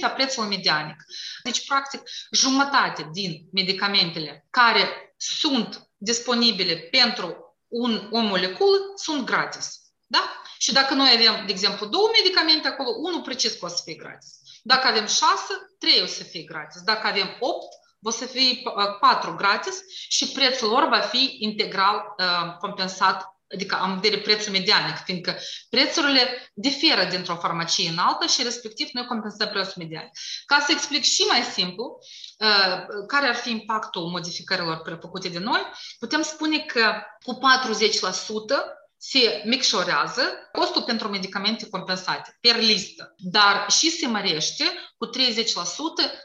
a 0.00 0.08
prețului 0.08 0.48
medianic. 0.48 0.96
Deci, 1.42 1.66
practic, 1.66 2.00
jumătate 2.30 3.08
din 3.12 3.48
medicamentele 3.52 4.46
care 4.50 5.14
sunt 5.16 5.90
disponibile 5.96 6.76
pentru 6.76 7.56
un, 7.68 8.08
o 8.10 8.18
moleculă 8.18 8.76
sunt 8.94 9.26
gratis. 9.26 9.80
Da? 10.06 10.42
Și 10.58 10.72
dacă 10.72 10.94
noi 10.94 11.10
avem, 11.14 11.46
de 11.46 11.52
exemplu, 11.52 11.86
două 11.86 12.08
medicamente 12.12 12.68
acolo, 12.68 12.88
unul 13.02 13.22
precis 13.22 13.60
o 13.60 13.68
să 13.68 13.80
fie 13.84 13.94
gratis. 13.94 14.28
Dacă 14.62 14.86
avem 14.86 15.06
șase, 15.06 15.54
trei 15.78 16.02
o 16.02 16.06
să 16.06 16.22
fie 16.22 16.42
gratis. 16.42 16.82
Dacă 16.82 17.06
avem 17.06 17.36
opt, 17.40 17.72
o 18.02 18.10
să 18.10 18.24
fie 18.24 18.62
patru 19.00 19.34
gratis 19.34 19.80
și 20.08 20.28
prețul 20.28 20.68
lor 20.68 20.88
va 20.88 21.00
fi 21.00 21.36
integral 21.38 22.14
uh, 22.18 22.56
compensat 22.58 23.31
adică 23.52 23.78
am 23.80 24.00
vedere 24.00 24.20
prețul 24.20 24.52
medianic, 24.52 24.96
fiindcă 24.96 25.36
prețurile 25.70 26.50
diferă 26.54 27.04
dintr-o 27.04 27.36
farmacie 27.36 27.88
în 27.88 27.98
alta 27.98 28.26
și 28.26 28.42
respectiv 28.42 28.88
noi 28.92 29.06
compensăm 29.06 29.48
prețul 29.48 29.74
medianic. 29.76 30.10
Ca 30.46 30.64
să 30.66 30.72
explic 30.72 31.02
și 31.02 31.22
mai 31.22 31.42
simplu 31.42 31.98
uh, 32.38 32.82
care 33.06 33.26
ar 33.26 33.34
fi 33.34 33.50
impactul 33.50 34.02
modificărilor 34.02 34.98
făcute 35.00 35.28
de 35.28 35.38
noi, 35.38 35.60
putem 35.98 36.22
spune 36.22 36.58
că 36.58 36.94
cu 37.22 37.38
40% 37.38 38.81
se 39.04 39.42
micșorează 39.44 40.22
costul 40.52 40.82
pentru 40.82 41.08
medicamente 41.08 41.68
compensate 41.68 42.36
per 42.40 42.56
listă, 42.56 43.14
dar 43.16 43.66
și 43.70 43.90
se 43.90 44.06
mărește 44.06 44.64
cu 44.98 45.06
30% 45.06 45.10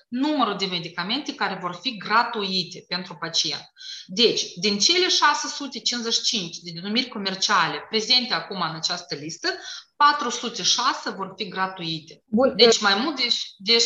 numărul 0.08 0.56
de 0.58 0.66
medicamente 0.66 1.36
care 1.36 1.58
vor 1.62 1.78
fi 1.82 1.98
gratuite 1.98 2.86
pentru 2.88 3.18
pacient. 3.20 3.72
Deci, 4.06 4.54
din 4.54 4.78
cele 4.78 5.08
655 5.08 6.58
de 6.58 6.72
denumiri 6.74 7.08
comerciale 7.08 7.86
prezente 7.90 8.34
acum 8.34 8.62
în 8.70 8.76
această 8.76 9.16
listă, 9.16 9.48
406 9.96 11.10
vor 11.10 11.34
fi 11.36 11.48
gratuite. 11.48 12.24
Bun. 12.26 12.54
Deci 12.56 12.82
mai 12.82 13.02
mult 13.04 13.16
de, 13.16 13.28
de 13.58 13.78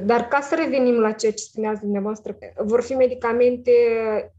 60%. 0.00 0.02
Dar 0.02 0.28
ca 0.28 0.40
să 0.40 0.54
revenim 0.54 0.94
la 0.94 1.12
ceea 1.12 1.32
ce 1.32 1.42
spuneați 1.42 1.80
dumneavoastră, 1.80 2.38
vor 2.64 2.82
fi 2.82 2.94
medicamente 2.94 3.72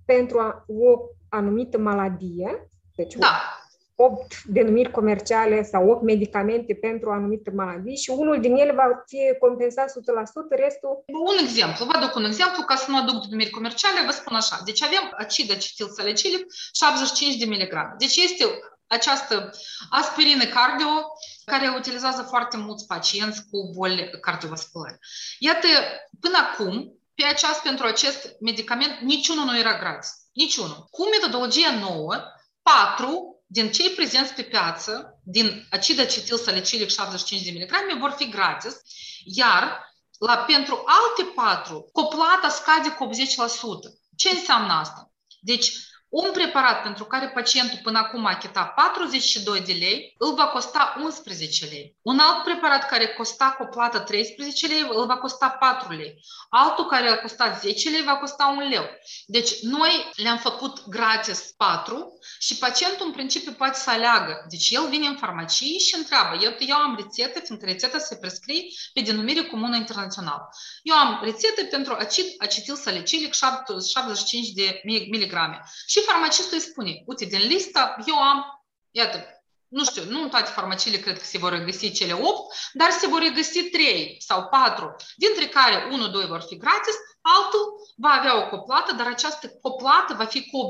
pentru 0.06 0.38
o 0.68 1.17
anumită 1.30 1.78
maladie, 1.78 2.70
deci 2.96 3.16
da. 3.16 3.58
8 4.00 4.44
denumiri 4.46 4.92
comerciale 4.92 5.64
sau 5.64 5.90
8 5.90 6.02
medicamente 6.02 6.74
pentru 6.74 7.10
o 7.10 7.12
anumită 7.12 7.52
maladie 7.56 7.96
și 7.96 8.10
unul 8.10 8.40
din 8.42 8.56
ele 8.56 8.72
va 8.72 9.04
fi 9.06 9.18
compensat 9.40 9.90
100%, 9.90 9.94
restul... 10.50 11.04
Un 11.08 11.38
exemplu, 11.40 11.86
vă 11.86 11.92
aduc 11.96 12.16
un 12.16 12.24
exemplu, 12.24 12.64
ca 12.64 12.76
să 12.76 12.92
nu 12.92 12.98
aduc 12.98 13.24
denumiri 13.24 13.50
comerciale, 13.50 14.06
vă 14.06 14.12
spun 14.12 14.36
așa. 14.36 14.62
Deci 14.66 14.84
avem 14.84 15.14
acid 15.18 15.52
acetilsalicilic 15.52 16.46
75 16.74 17.36
de 17.36 17.46
miligrame. 17.46 17.96
Deci 17.98 18.16
este 18.16 18.46
această 18.88 19.50
aspirină 19.90 20.46
cardio 20.46 20.92
care 21.46 21.74
utilizează 21.78 22.22
foarte 22.22 22.58
mulți 22.58 22.86
pacienți 22.86 23.42
cu 23.50 23.72
boli 23.76 24.10
cardiovasculare. 24.22 25.00
Iată, 25.40 25.68
până 26.20 26.38
acum, 26.38 26.98
pe 27.16 27.24
aceast, 27.26 27.62
pentru 27.62 27.86
acest 27.86 28.36
medicament, 28.40 29.00
niciunul 29.02 29.46
nu 29.46 29.58
era 29.58 29.80
gratis. 29.80 30.10
Niciunul. 30.38 30.88
Cu 30.90 31.04
metodologia 31.10 31.80
nouă, 31.80 32.16
patru 32.62 33.44
din 33.46 33.72
cei 33.72 33.90
prezenți 33.90 34.34
pe 34.34 34.44
piață, 34.44 35.20
din 35.24 35.68
acid 35.70 36.00
acetil 36.00 36.38
salicilic 36.38 36.90
75 36.90 37.42
de 37.42 37.52
mg, 37.52 38.00
vor 38.00 38.14
fi 38.18 38.30
gratis, 38.30 38.76
iar 39.24 39.86
la, 40.20 40.38
pentru 40.38 40.84
alte 40.86 41.32
patru, 41.36 41.90
coplata 41.92 42.50
scade 42.50 42.90
cu 42.90 43.10
80%. 43.10 43.10
Ce 44.16 44.30
înseamnă 44.30 44.74
asta? 44.74 45.12
Deci, 45.40 45.74
un 46.10 46.32
preparat 46.32 46.82
pentru 46.82 47.04
care 47.06 47.30
pacientul 47.30 47.80
până 47.84 47.98
acum 47.98 48.26
a 48.26 48.30
achitat 48.30 48.74
42 48.74 49.60
de 49.60 49.74
lei, 49.74 50.16
îl 50.18 50.34
va 50.34 50.48
costa 50.48 50.96
11 51.04 51.66
lei. 51.66 51.98
Un 52.02 52.20
alt 52.20 52.44
preparat 52.44 52.90
care 52.90 53.08
costa 53.08 53.56
cu 53.58 53.64
o 53.64 53.66
plată 53.66 54.00
13 54.00 54.68
lei, 54.68 54.88
îl 54.90 55.06
va 55.06 55.18
costa 55.18 55.50
4 55.50 55.94
lei. 55.94 56.14
Altul 56.50 56.86
care 56.86 57.10
a 57.10 57.18
costat 57.18 57.62
10 57.62 57.90
lei 57.90 58.04
va 58.04 58.18
costa 58.18 58.56
1 58.58 58.68
leu. 58.68 58.84
Deci 59.26 59.62
noi 59.62 60.12
le-am 60.16 60.38
făcut 60.38 60.88
gratis 60.88 61.40
4 61.58 62.20
și 62.40 62.56
pacientul 62.58 63.06
în 63.06 63.12
principiu 63.12 63.52
poate 63.52 63.78
să 63.78 63.90
aleagă. 63.90 64.46
Deci 64.50 64.70
el 64.70 64.88
vine 64.90 65.08
în 65.08 65.16
farmacie 65.16 65.78
și 65.80 65.96
întreabă, 65.96 66.38
eu, 66.44 66.56
eu 66.60 66.76
am 66.76 66.96
rețetă, 66.96 67.40
fiindcă 67.40 67.66
rețeta 67.66 67.98
se 67.98 68.16
prescrie 68.16 68.62
pe 68.94 69.02
denumire 69.02 69.44
comună 69.44 69.76
internațională. 69.76 70.50
Eu 70.84 70.96
am 70.96 71.20
rețetă 71.24 71.64
pentru 71.64 71.94
acid 71.94 72.26
acetil 72.38 72.76
salicilic 72.76 73.34
75 73.34 74.50
de 74.50 74.82
miligrame. 74.84 75.62
Și 75.88 75.97
farmacistul 76.02 76.58
îi 76.58 76.64
spune, 76.64 77.04
uite, 77.06 77.26
din 77.26 77.40
lista 77.40 77.96
eu 78.06 78.16
am, 78.16 78.44
iată, 78.92 79.38
nu 79.68 79.84
știu, 79.84 80.04
nu 80.04 80.22
în 80.22 80.30
toate 80.30 80.52
farmaciile 80.52 80.98
cred 80.98 81.18
că 81.18 81.26
se 81.26 81.38
vor 81.38 81.52
regăsi 81.52 81.92
cele 81.92 82.14
8, 82.14 82.54
dar 82.74 82.92
se 82.92 83.08
vor 83.08 83.20
regăsi 83.20 83.64
3 83.64 84.16
sau 84.20 84.48
4, 84.48 84.96
dintre 85.16 85.48
care 85.48 85.88
1-2 86.24 86.28
vor 86.28 86.42
fi 86.48 86.58
gratis, 86.58 86.96
altul 87.22 87.94
va 87.96 88.10
avea 88.10 88.38
o 88.38 88.50
coplată, 88.50 88.94
dar 88.94 89.08
această 89.08 89.50
coplată 89.62 90.14
va 90.14 90.26
fi 90.26 90.50
cu 90.50 90.68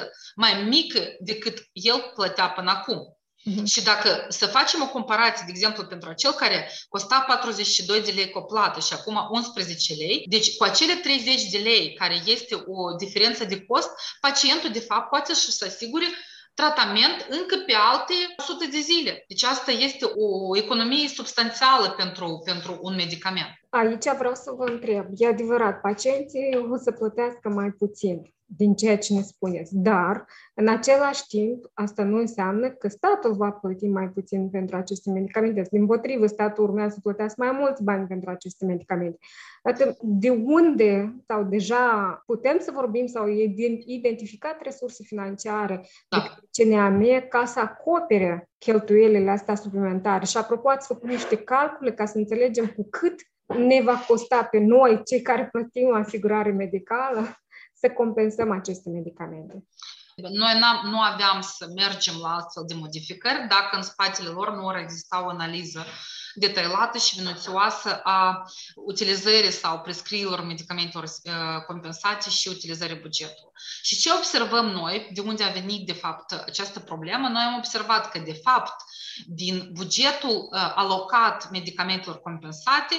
80% 0.00 0.06
mai 0.34 0.62
mică 0.62 1.00
decât 1.20 1.68
el 1.72 2.12
plătea 2.14 2.50
până 2.50 2.70
acum. 2.70 3.17
Uh-huh. 3.48 3.64
Și 3.64 3.82
dacă 3.82 4.26
să 4.28 4.46
facem 4.46 4.82
o 4.82 4.88
comparație, 4.88 5.42
de 5.46 5.52
exemplu, 5.54 5.84
pentru 5.84 6.08
acel 6.08 6.32
care 6.32 6.70
costa 6.88 7.24
42 7.28 8.00
de 8.02 8.10
lei 8.10 8.30
cu 8.30 8.40
plată 8.40 8.80
și 8.80 8.92
acum 8.92 9.28
11 9.30 9.94
lei, 9.94 10.24
deci 10.28 10.56
cu 10.56 10.64
acele 10.64 10.94
30 10.94 11.42
de 11.50 11.58
lei 11.58 11.94
care 11.94 12.14
este 12.26 12.54
o 12.54 12.96
diferență 12.96 13.44
de 13.44 13.64
cost, 13.64 13.90
pacientul 14.20 14.70
de 14.70 14.80
fapt 14.80 15.08
poate 15.08 15.34
să-și 15.34 15.64
asigure 15.64 16.06
tratament 16.54 17.26
încă 17.28 17.56
pe 17.66 17.74
alte 17.74 18.14
100 18.36 18.64
de 18.70 18.78
zile. 18.78 19.24
Deci 19.28 19.44
asta 19.44 19.70
este 19.70 20.04
o 20.04 20.56
economie 20.56 21.08
substanțială 21.08 21.88
pentru, 21.96 22.42
pentru 22.44 22.78
un 22.80 22.94
medicament. 22.94 23.52
Aici 23.70 24.08
vreau 24.18 24.34
să 24.34 24.50
vă 24.56 24.64
întreb, 24.64 25.06
e 25.16 25.26
adevărat, 25.26 25.80
pacienții 25.80 26.68
o 26.72 26.76
să 26.76 26.90
plătească 26.92 27.48
mai 27.48 27.70
puțin 27.70 28.36
din 28.56 28.74
ceea 28.74 28.98
ce 28.98 29.14
ne 29.14 29.20
spuneți. 29.20 29.76
Dar, 29.76 30.26
în 30.54 30.68
același 30.68 31.26
timp, 31.26 31.64
asta 31.74 32.04
nu 32.04 32.16
înseamnă 32.16 32.70
că 32.70 32.88
statul 32.88 33.34
va 33.34 33.50
plăti 33.50 33.86
mai 33.86 34.08
puțin 34.08 34.50
pentru 34.50 34.76
aceste 34.76 35.10
medicamente. 35.10 35.66
Din 35.70 35.86
potrivă, 35.86 36.26
statul 36.26 36.64
urmează 36.64 36.94
să 36.94 37.00
plătească 37.00 37.44
mai 37.44 37.56
mulți 37.60 37.82
bani 37.82 38.06
pentru 38.06 38.30
aceste 38.30 38.64
medicamente. 38.64 39.18
Atât 39.62 39.96
de 40.00 40.30
unde 40.30 41.14
sau 41.26 41.44
deja 41.44 42.22
putem 42.26 42.56
să 42.60 42.70
vorbim 42.74 43.06
sau 43.06 43.28
e 43.28 43.54
identificat 43.86 44.62
resurse 44.62 45.02
financiare 45.02 45.86
da. 46.08 46.38
de 46.52 46.62
CNAM 46.62 47.04
ca 47.28 47.44
să 47.44 47.60
acopere 47.60 48.48
cheltuielile 48.58 49.30
astea 49.30 49.54
suplimentare. 49.54 50.24
Și 50.24 50.36
apropo, 50.36 50.68
ați 50.68 50.86
făcut 50.86 51.08
niște 51.08 51.36
calcule 51.36 51.92
ca 51.92 52.04
să 52.04 52.18
înțelegem 52.18 52.66
cu 52.66 52.86
cât 52.90 53.14
ne 53.56 53.82
va 53.82 54.04
costa 54.06 54.44
pe 54.50 54.58
noi, 54.58 55.02
cei 55.04 55.22
care 55.22 55.48
plătim 55.52 55.94
asigurare 55.94 56.50
medicală, 56.50 57.38
să 57.80 57.90
compensăm 57.90 58.50
aceste 58.50 58.88
medicamente. 58.90 59.64
Noi 60.16 60.54
nu 60.82 61.00
aveam 61.00 61.40
să 61.40 61.66
mergem 61.74 62.14
la 62.20 62.34
astfel 62.34 62.64
de 62.66 62.74
modificări 62.74 63.46
dacă 63.48 63.76
în 63.76 63.82
spatele 63.82 64.28
lor 64.28 64.54
nu 64.54 64.68
ar 64.68 64.76
exista 64.76 65.24
o 65.24 65.28
analiză 65.28 65.84
detaliată 66.34 66.98
și 66.98 67.18
minuțioasă 67.18 68.00
a 68.02 68.42
utilizării 68.74 69.50
sau 69.50 69.80
prescrierilor 69.80 70.44
medicamentelor 70.44 71.08
compensate 71.66 72.30
și 72.30 72.48
utilizării 72.48 73.00
bugetului. 73.00 73.52
Și 73.82 73.96
ce 73.96 74.12
observăm 74.12 74.66
noi, 74.66 75.10
de 75.14 75.20
unde 75.20 75.44
a 75.44 75.52
venit 75.52 75.86
de 75.86 75.92
fapt 75.92 76.32
această 76.32 76.80
problemă, 76.80 77.28
noi 77.28 77.42
am 77.42 77.56
observat 77.56 78.10
că 78.10 78.18
de 78.18 78.40
fapt 78.42 78.74
din 79.26 79.68
bugetul 79.72 80.48
alocat 80.74 81.50
medicamentelor 81.50 82.20
compensate, 82.20 82.94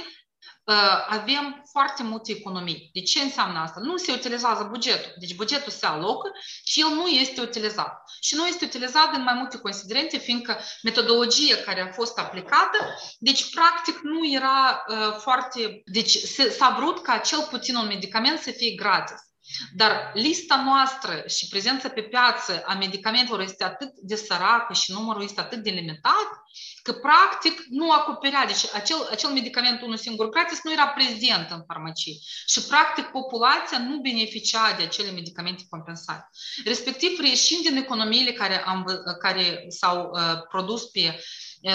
avem 1.08 1.64
foarte 1.72 2.04
multe 2.04 2.32
economii. 2.32 2.90
De 2.94 3.02
ce 3.02 3.20
înseamnă 3.22 3.60
asta? 3.60 3.80
Nu 3.80 3.98
se 3.98 4.12
utilizează 4.12 4.64
bugetul. 4.64 5.14
Deci 5.20 5.36
bugetul 5.36 5.72
se 5.72 5.86
alocă 5.86 6.32
și 6.64 6.82
el 6.82 6.88
nu 6.88 7.08
este 7.08 7.42
utilizat. 7.42 8.04
Și 8.22 8.36
nu 8.36 8.48
este 8.48 8.66
utilizat 8.66 9.16
în 9.16 9.24
mai 9.24 9.34
multe 9.34 9.58
considerente, 9.58 10.18
fiindcă 10.18 10.60
metodologia 10.82 11.56
care 11.66 11.82
a 11.82 11.92
fost 11.92 12.18
aplicată, 12.18 12.78
deci 13.20 13.54
practic 13.54 14.00
nu 14.04 14.32
era 14.32 14.84
uh, 14.88 15.16
foarte... 15.18 15.82
Deci 15.86 16.18
s-a 16.58 16.76
vrut 16.78 17.02
ca 17.02 17.18
cel 17.18 17.48
puțin 17.50 17.76
un 17.76 17.88
medicament 17.88 18.40
să 18.40 18.52
fie 18.52 18.76
gratis. 18.76 19.29
Dar 19.76 20.12
lista 20.14 20.64
noastră 20.66 21.24
și 21.28 21.48
prezența 21.48 21.90
pe 21.90 22.02
piață 22.02 22.64
a 22.66 22.74
medicamentelor 22.74 23.42
este 23.42 23.64
atât 23.64 23.92
de 24.02 24.16
săracă 24.16 24.74
și 24.74 24.92
numărul 24.92 25.24
este 25.24 25.42
atât 25.42 25.64
de 25.64 25.70
limitat, 25.70 26.30
că 26.84 26.94
practic 26.94 27.64
nu 27.70 27.92
acoperea. 27.92 28.46
Deci 28.46 28.66
acel, 28.74 29.08
acel 29.12 29.30
medicament 29.30 29.82
unul 29.82 29.98
singur 29.98 30.30
gratis 30.30 30.60
nu 30.64 30.72
era 30.72 30.88
prezent 30.88 31.50
în 31.50 31.64
farmacie. 31.68 32.14
Și 32.48 32.62
practic 32.62 33.06
populația 33.06 33.78
nu 33.78 33.98
beneficia 33.98 34.76
de 34.78 34.84
acele 34.84 35.12
medicamente 35.12 35.64
compensate. 35.70 36.30
Respectiv, 36.66 37.20
reieșind 37.20 37.62
din 37.64 37.78
economiile 37.78 38.32
care, 38.32 38.64
am, 38.64 38.86
care 39.20 39.66
s-au 39.68 40.10
uh, 40.14 40.42
produs 40.50 40.84
pe 40.84 41.20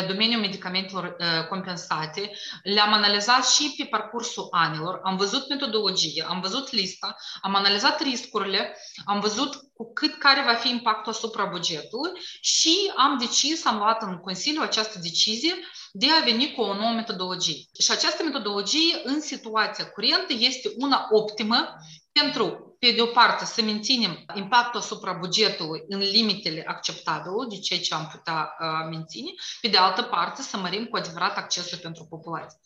domeniul 0.07 0.41
medicamentelor 0.41 1.17
compensate, 1.49 2.31
le-am 2.63 2.93
analizat 2.93 3.49
și 3.49 3.75
pe 3.77 3.85
parcursul 3.85 4.49
anilor, 4.51 5.01
am 5.05 5.17
văzut 5.17 5.49
metodologie, 5.49 6.25
am 6.29 6.41
văzut 6.41 6.71
lista, 6.71 7.17
am 7.41 7.55
analizat 7.55 8.03
riscurile, 8.03 8.77
am 9.05 9.21
văzut 9.21 9.55
cu 9.75 9.93
cât 9.93 10.19
care 10.19 10.43
va 10.47 10.55
fi 10.55 10.69
impactul 10.69 11.13
asupra 11.13 11.45
bugetului 11.45 12.11
și 12.41 12.93
am 12.97 13.19
decis, 13.19 13.65
am 13.65 13.77
luat 13.77 14.03
în 14.03 14.17
Consiliu 14.19 14.63
această 14.63 14.99
decizie 14.99 15.55
de 15.93 16.07
a 16.11 16.25
veni 16.25 16.53
cu 16.53 16.61
o 16.61 16.75
nouă 16.75 16.93
metodologie. 16.93 17.65
Și 17.79 17.91
această 17.91 18.23
metodologie, 18.23 19.01
în 19.05 19.21
situația 19.21 19.91
curentă, 19.91 20.33
este 20.39 20.73
una 20.77 21.09
optimă 21.11 21.67
pentru, 22.13 22.64
pe 22.79 22.91
de 22.91 23.01
o 23.01 23.07
parte, 23.07 23.45
să 23.45 23.63
menținem 23.63 24.25
impactul 24.35 24.81
asupra 24.81 25.13
bugetului 25.13 25.85
în 25.89 25.99
limitele 25.99 26.65
acceptabile, 26.67 27.47
de 27.49 27.59
ceea 27.59 27.81
ce 27.81 27.95
am 27.95 28.09
putea 28.13 28.57
uh, 28.61 28.89
menține, 28.91 29.31
pe 29.61 29.69
de 29.69 29.77
altă 29.77 30.03
parte, 30.03 30.43
să 30.43 30.57
mărim 30.57 30.85
cu 30.85 30.97
adevărat 30.97 31.37
accesul 31.37 31.79
pentru 31.79 32.07
populație. 32.09 32.59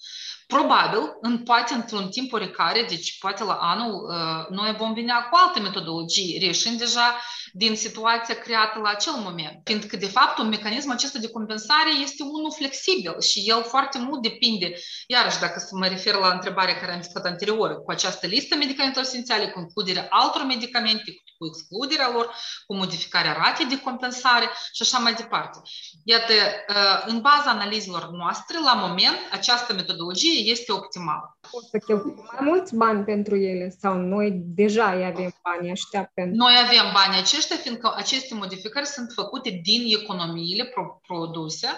Probabil, 0.47 1.01
în 1.21 1.43
poate 1.43 1.75
într-un 1.75 2.09
timp 2.09 2.33
oricare, 2.33 2.87
deci 2.89 3.19
poate 3.19 3.45
la 3.45 3.53
anul, 3.53 3.93
uh, 3.93 4.57
noi 4.57 4.75
vom 4.79 4.95
veni 4.95 5.11
cu 5.31 5.37
alte 5.37 5.61
metodologii, 5.61 6.39
reieșind 6.39 6.79
deja 6.79 7.21
din 7.53 7.77
situația 7.77 8.35
creată 8.35 8.79
la 8.79 8.89
acel 8.89 9.13
moment. 9.13 9.63
Pentru 9.65 9.89
că, 9.89 9.97
de 9.97 10.07
fapt, 10.07 10.39
un 10.39 10.49
mecanism 10.49 10.91
acesta 10.91 11.19
de 11.19 11.31
compensare 11.31 11.91
este 12.03 12.23
unul 12.23 12.53
flexibil 12.53 13.21
și 13.21 13.43
el 13.47 13.63
foarte 13.63 13.99
mult 13.99 14.23
depinde, 14.23 14.73
iarăși 15.07 15.39
dacă 15.39 15.59
să 15.59 15.77
mă 15.77 15.87
refer 15.87 16.15
la 16.15 16.33
întrebarea 16.33 16.79
care 16.79 16.93
am 16.93 16.99
discutat 16.99 17.25
anterior, 17.25 17.83
cu 17.85 17.91
această 17.91 18.27
listă 18.27 18.57
medicamentelor 18.57 19.07
esențiale, 19.07 19.49
cu 19.49 19.59
includerea 19.59 20.07
altor 20.11 20.45
medicamente, 20.45 21.11
cu 21.39 21.47
excluderea 21.47 22.11
lor, 22.13 22.35
cu 22.67 22.75
modificarea 22.75 23.33
ratei 23.33 23.67
de 23.67 23.81
compensare 23.81 24.47
și 24.73 24.83
așa 24.83 24.99
mai 24.99 25.15
departe. 25.15 25.59
Iată, 26.05 26.33
uh, 26.69 27.05
în 27.07 27.21
baza 27.21 27.51
analizelor 27.51 28.11
noastre, 28.11 28.59
la 28.59 28.75
moment, 28.75 29.19
această 29.31 29.75
metodologie 29.75 30.51
este 30.51 30.73
optimală. 30.73 31.39
O 31.51 31.61
să 31.71 31.79
cheltuim 31.79 32.29
mai 32.33 32.49
mulți 32.49 32.77
bani 32.77 33.05
pentru 33.05 33.37
ele 33.37 33.69
sau 33.81 33.95
noi 33.95 34.31
deja 34.35 34.85
avem 34.85 35.35
bani 35.43 35.71
ăștia 35.71 36.11
pentru... 36.15 36.37
Noi 36.37 36.55
avem 36.65 36.93
bani 36.93 37.17
aceștia, 37.17 37.57
fiindcă 37.57 37.93
aceste 37.97 38.35
modificări 38.35 38.87
sunt 38.87 39.13
făcute 39.15 39.61
din 39.63 39.83
economiile 40.01 40.73
produse 41.07 41.69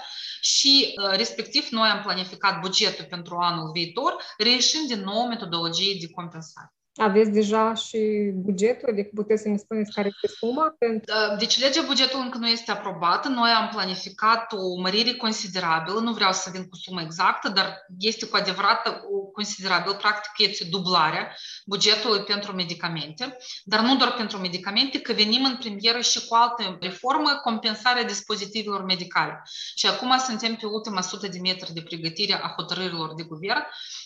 și 0.40 0.94
uh, 1.02 1.16
respectiv 1.16 1.66
noi 1.70 1.88
am 1.88 2.02
planificat 2.02 2.60
bugetul 2.60 3.04
pentru 3.04 3.36
anul 3.36 3.70
viitor, 3.72 4.16
reieșind 4.38 4.86
din 4.88 5.00
nou 5.00 5.26
metodologie 5.26 5.96
de 6.00 6.10
compensare. 6.10 6.72
Aveți 6.96 7.30
deja 7.30 7.74
și 7.74 8.30
bugetul? 8.34 8.88
Adică 8.88 9.08
puteți 9.14 9.42
să 9.42 9.48
ne 9.48 9.56
spuneți 9.56 9.92
care 9.92 10.08
este 10.08 10.36
suma? 10.38 10.74
Pentru... 10.78 11.14
Da, 11.14 11.36
deci 11.36 11.60
legea 11.60 11.82
bugetul 11.86 12.20
încă 12.20 12.38
nu 12.38 12.48
este 12.48 12.70
aprobată. 12.70 13.28
Noi 13.28 13.50
am 13.50 13.68
planificat 13.68 14.52
o 14.52 14.80
mărire 14.80 15.14
considerabilă. 15.14 16.00
Nu 16.00 16.12
vreau 16.12 16.32
să 16.32 16.50
vin 16.52 16.68
cu 16.68 16.76
sumă 16.76 17.00
exactă, 17.00 17.48
dar 17.48 17.86
este 17.98 18.26
cu 18.26 18.36
adevărat 18.36 18.86
o 18.86 19.18
considerabil. 19.32 19.94
Practic 19.94 20.48
este 20.48 20.64
dublarea 20.70 21.36
bugetului 21.66 22.20
pentru 22.20 22.54
medicamente. 22.54 23.36
Dar 23.64 23.80
nu 23.80 23.96
doar 23.96 24.12
pentru 24.12 24.38
medicamente, 24.38 25.00
că 25.00 25.12
venim 25.12 25.44
în 25.44 25.56
premieră 25.56 26.00
și 26.00 26.26
cu 26.26 26.34
alte 26.34 26.76
reformă, 26.80 27.40
compensarea 27.42 28.04
dispozitivelor 28.04 28.84
medicale. 28.84 29.42
Și 29.74 29.86
acum 29.86 30.18
suntem 30.18 30.54
pe 30.54 30.66
ultima 30.66 31.00
sută 31.00 31.28
de 31.28 31.38
metri 31.42 31.72
de 31.72 31.82
pregătire 31.82 32.34
a 32.34 32.54
hotărârilor 32.56 33.14
de 33.14 33.22
guvern 33.22 33.62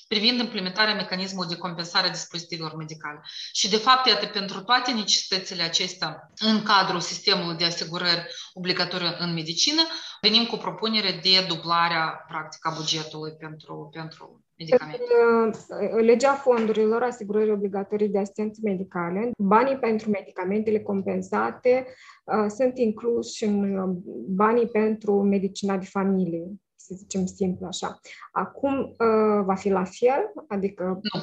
privind 0.08 0.38
implementarea 0.40 0.94
mecanismului 0.94 1.48
de 1.48 1.56
compensare 1.56 2.06
a 2.06 2.10
dispozitivelor 2.10 2.76
medicale. 2.76 3.20
Și, 3.52 3.70
de 3.70 3.76
fapt, 3.76 4.06
iată, 4.06 4.26
pentru 4.26 4.60
toate 4.62 4.92
necesitățile 4.92 5.62
acestea 5.62 6.30
în 6.40 6.62
cadrul 6.62 7.00
sistemului 7.00 7.56
de 7.56 7.64
asigurări 7.64 8.26
obligatoriu 8.52 9.06
în 9.18 9.32
medicină, 9.32 9.82
venim 10.20 10.44
cu 10.44 10.56
propunere 10.56 11.20
de 11.22 11.46
dublarea, 11.48 12.24
practic, 12.28 12.66
a 12.66 12.74
bugetului 12.76 13.32
pentru, 13.38 13.88
pentru 13.92 14.44
medicamente. 14.58 15.02
Uh, 15.02 16.04
legea 16.04 16.32
fondurilor 16.32 17.02
asigurării 17.02 17.52
obligatorii 17.52 18.08
de 18.08 18.18
asistență 18.18 18.60
medicale, 18.62 19.30
banii 19.38 19.76
pentru 19.76 20.10
medicamentele 20.10 20.80
compensate 20.80 21.86
uh, 22.24 22.46
sunt 22.48 22.78
incluși 22.78 23.44
în 23.44 23.78
uh, 23.78 23.96
banii 24.28 24.66
pentru 24.66 25.22
medicina 25.22 25.76
de 25.76 25.86
familie 25.86 26.58
să 26.84 26.94
zicem 26.94 27.26
simplu 27.26 27.66
așa. 27.66 28.00
Acum 28.32 28.80
uh, 28.80 29.44
va 29.44 29.54
fi 29.54 29.68
la 29.68 29.84
fel? 29.84 30.32
Adică... 30.48 30.84
Nu. 30.84 31.20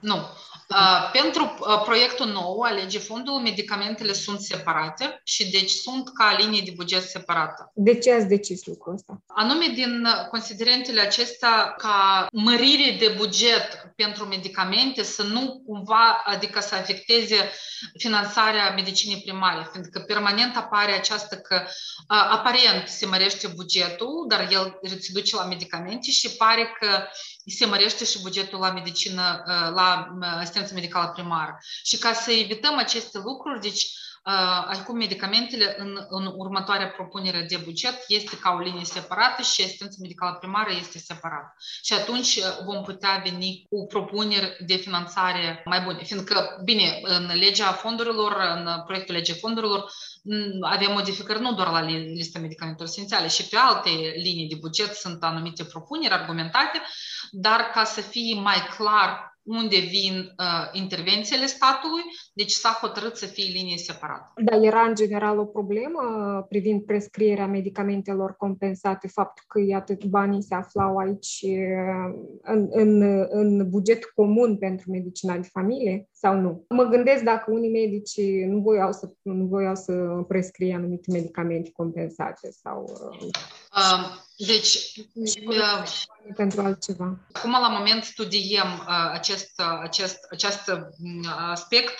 Nu. 0.00 0.16
Uh, 0.68 1.10
pentru 1.12 1.42
uh, 1.42 1.82
proiectul 1.84 2.26
nou 2.26 2.60
al 2.60 2.74
legii 2.74 2.98
fondului, 2.98 3.42
medicamentele 3.42 4.12
sunt 4.12 4.40
separate 4.40 5.20
și 5.24 5.50
deci 5.50 5.70
sunt 5.70 6.14
ca 6.14 6.36
linii 6.38 6.62
de 6.62 6.72
buget 6.76 7.02
separată. 7.02 7.70
De 7.74 7.98
ce 7.98 8.12
ați 8.12 8.26
decis 8.26 8.64
lucrul 8.64 8.94
ăsta? 8.94 9.22
Anume 9.26 9.66
din 9.74 10.06
considerentele 10.30 11.00
acestea 11.00 11.74
ca 11.76 12.26
mărire 12.32 12.96
de 12.98 13.14
buget 13.16 13.92
pentru 13.96 14.24
medicamente 14.24 15.02
să 15.02 15.22
nu 15.22 15.62
cumva, 15.66 16.22
adică 16.24 16.60
să 16.60 16.74
afecteze 16.74 17.50
finanțarea 17.98 18.72
medicinii 18.74 19.22
primare, 19.22 19.68
pentru 19.72 19.90
că 19.90 20.00
permanent 20.00 20.56
apare 20.56 20.92
această 20.92 21.36
că 21.36 21.62
uh, 21.64 22.28
aparent 22.30 22.88
se 22.88 23.06
mărește 23.06 23.46
bugetul, 23.46 24.26
dar 24.28 24.48
el 24.50 24.78
se 24.98 25.10
duce 25.12 25.36
la 25.36 25.44
medicamente 25.44 26.10
și 26.10 26.30
pare 26.36 26.76
că 26.80 26.88
se 27.46 27.66
mărește 27.66 28.04
și 28.04 28.22
bugetul 28.22 28.58
la 28.58 28.72
medicină, 28.72 29.42
la 29.74 29.95
asistență 30.38 30.74
medicală 30.74 31.10
primară. 31.14 31.58
Și 31.84 31.98
ca 31.98 32.12
să 32.12 32.30
evităm 32.30 32.76
aceste 32.76 33.18
lucruri, 33.18 33.60
deci 33.60 33.86
acum 34.66 34.96
medicamentele 34.96 35.74
în, 35.78 36.06
în 36.08 36.32
următoarea 36.36 36.88
propunere 36.88 37.46
de 37.48 37.56
buget 37.64 38.04
este 38.08 38.38
ca 38.38 38.50
o 38.50 38.58
linie 38.58 38.84
separată 38.84 39.42
și 39.42 39.62
asistența 39.62 39.96
medicală 40.00 40.36
primară 40.36 40.70
este 40.78 40.98
separată. 40.98 41.54
Și 41.82 41.92
atunci 41.92 42.38
vom 42.64 42.82
putea 42.82 43.20
veni 43.24 43.66
cu 43.68 43.86
propuneri 43.86 44.56
de 44.66 44.74
finanțare 44.76 45.62
mai 45.64 45.80
bune. 45.80 46.02
Fiindcă, 46.02 46.60
bine, 46.64 47.00
în 47.02 47.30
legea 47.34 47.72
fondurilor, 47.72 48.36
în 48.54 48.82
proiectul 48.86 49.14
legea 49.14 49.34
fondurilor, 49.40 49.90
avem 50.60 50.92
modificări 50.92 51.40
nu 51.40 51.52
doar 51.52 51.70
la 51.70 51.80
lista 51.80 52.38
medicamentelor 52.38 52.88
esențiale, 52.88 53.28
și 53.28 53.48
pe 53.48 53.56
alte 53.56 53.90
linii 54.22 54.48
de 54.48 54.56
buget 54.60 54.94
sunt 54.94 55.22
anumite 55.22 55.64
propuneri 55.64 56.14
argumentate, 56.14 56.82
dar 57.30 57.60
ca 57.74 57.84
să 57.84 58.00
fie 58.00 58.34
mai 58.34 58.66
clar 58.76 59.35
unde 59.46 59.76
vin 59.78 60.34
uh, 60.38 60.68
intervențiile 60.72 61.46
statului, 61.46 62.02
deci 62.32 62.50
s-a 62.50 62.78
hotărât 62.80 63.16
să 63.16 63.26
fie 63.26 63.52
linie 63.52 63.76
separată. 63.76 64.32
Da, 64.36 64.56
era 64.56 64.80
în 64.80 64.94
general 64.94 65.38
o 65.38 65.44
problemă 65.44 66.00
privind 66.48 66.82
prescrierea 66.82 67.46
medicamentelor 67.46 68.36
compensate, 68.36 69.08
faptul 69.08 69.44
că, 69.48 69.60
iată, 69.60 69.96
banii 70.08 70.42
se 70.42 70.54
aflau 70.54 70.96
aici 70.96 71.44
în, 72.42 72.66
în, 72.70 73.02
în 73.28 73.70
buget 73.70 74.04
comun 74.04 74.58
pentru 74.58 74.90
medicina 74.90 75.36
de 75.36 75.48
familie 75.52 76.08
sau 76.18 76.40
nu? 76.40 76.64
Mă 76.68 76.84
gândesc 76.84 77.22
dacă 77.22 77.50
unii 77.50 77.70
medici 77.70 78.20
nu 78.46 78.58
voiau 78.58 78.92
să, 78.92 79.10
nu 79.22 79.44
voiau 79.44 79.74
să 79.74 79.92
prescrie 80.28 80.74
anumite 80.74 81.10
medicamente 81.12 81.70
compensate 81.70 82.50
sau... 82.62 82.84
Uh, 83.76 84.24
deci, 84.36 84.92
uh, 85.46 85.82
pentru 86.36 86.60
altceva. 86.60 87.18
Acum, 87.32 87.50
la 87.50 87.68
moment, 87.68 88.04
studiem 88.04 88.66
uh, 88.88 89.10
acest, 89.12 89.52
uh, 89.58 89.78
acest, 89.82 90.26
acest 90.30 90.72
aspect, 91.50 91.94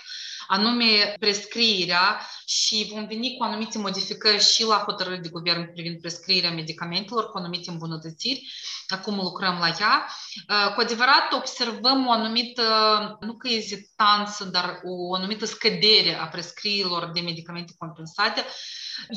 anume 0.47 1.15
prescrierea 1.21 2.21
și 2.47 2.91
vom 2.93 3.07
veni 3.07 3.37
cu 3.37 3.45
anumite 3.45 3.79
modificări 3.79 4.43
și 4.43 4.65
la 4.65 4.83
hotărâri 4.87 5.23
de 5.23 5.29
guvern 5.29 5.73
privind 5.73 6.01
prescrierea 6.01 6.51
medicamentelor, 6.51 7.31
cu 7.31 7.39
anumite 7.39 7.71
îmbunătățiri. 7.71 8.53
Acum 8.89 9.15
lucrăm 9.15 9.59
la 9.59 9.69
ea. 9.81 10.07
Cu 10.75 10.81
adevărat 10.81 11.33
observăm 11.33 12.07
o 12.07 12.11
anumită, 12.11 12.63
nu 13.21 13.37
că 13.37 13.49
ezitanță, 13.49 14.45
dar 14.45 14.81
o 14.85 15.15
anumită 15.15 15.47
scădere 15.47 16.19
a 16.21 16.27
prescrierilor 16.27 17.11
de 17.15 17.21
medicamente 17.21 17.75
compensate 17.79 18.45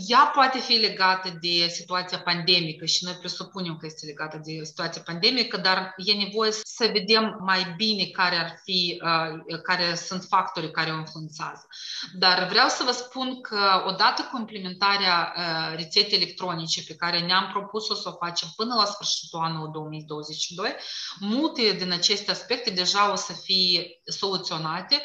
ea 0.08 0.32
poate 0.34 0.60
fi 0.60 0.74
legată 0.74 1.38
de 1.42 1.68
situația 1.68 2.20
pandemică 2.20 2.86
și 2.86 3.04
noi 3.04 3.14
presupunem 3.14 3.78
că 3.78 3.86
este 3.86 4.06
legată 4.06 4.42
de 4.44 4.64
situația 4.64 5.02
pandemică, 5.06 5.58
dar 5.58 5.94
e 5.98 6.14
nevoie 6.14 6.52
să 6.52 6.90
vedem 6.94 7.38
mai 7.40 7.74
bine 7.78 8.06
care 8.06 8.36
ar 8.36 8.60
fi, 8.64 9.02
uh, 9.04 9.60
care 9.64 9.96
sunt 9.96 10.24
factorii 10.24 10.72
care 10.72 10.92
o 10.92 10.96
influențează. 11.20 11.68
Dar 12.14 12.48
vreau 12.48 12.68
să 12.68 12.84
vă 12.84 12.92
spun 12.92 13.42
că 13.42 13.84
odată 13.88 14.22
cu 14.32 14.38
implementarea 14.38 15.34
uh, 15.36 15.76
rețetei 15.76 16.18
electronice 16.18 16.84
pe 16.88 16.96
care 16.96 17.20
ne-am 17.20 17.50
propus-o 17.52 17.94
să 17.94 18.10
o 18.10 18.26
facem 18.26 18.50
până 18.56 18.76
la 18.76 18.86
sfârșitul 18.86 19.40
anului 19.40 19.72
2022, 19.72 20.76
multe 21.20 21.72
din 21.72 21.92
aceste 21.92 22.32
aspecte 22.32 22.70
deja 22.70 23.12
o 23.12 23.16
să 23.16 23.34
fie 23.34 24.02
soluționate 24.04 25.02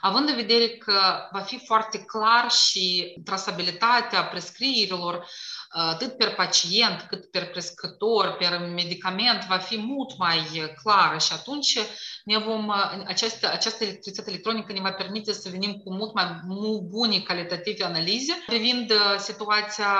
având 0.00 0.28
în 0.28 0.34
vedere 0.34 0.68
că 0.68 1.28
va 1.32 1.40
fi 1.40 1.60
foarte 1.66 1.98
clar 1.98 2.50
și 2.50 3.14
trasabilitatea 3.24 4.24
prescrierilor 4.24 5.26
atât 5.68 6.16
per 6.16 6.34
pacient 6.34 7.06
cât 7.08 7.30
per 7.30 7.50
prescriptor, 7.50 8.36
per 8.38 8.58
medicament, 8.74 9.46
va 9.48 9.56
fi 9.56 9.78
mult 9.78 10.18
mai 10.18 10.38
clară 10.82 11.18
și 11.18 11.32
atunci 11.32 11.78
ne 12.24 12.38
vom, 12.38 12.70
această, 13.06 13.50
această 13.52 13.84
rețetă 13.84 14.30
electronică 14.30 14.72
ne 14.72 14.80
va 14.80 14.92
permite 14.92 15.32
să 15.32 15.48
venim 15.48 15.72
cu 15.72 15.92
mult 15.92 16.14
mai 16.14 16.40
bune 16.88 17.20
calitative 17.20 17.84
analize 17.84 18.32
privind 18.46 18.92
situația 19.18 19.92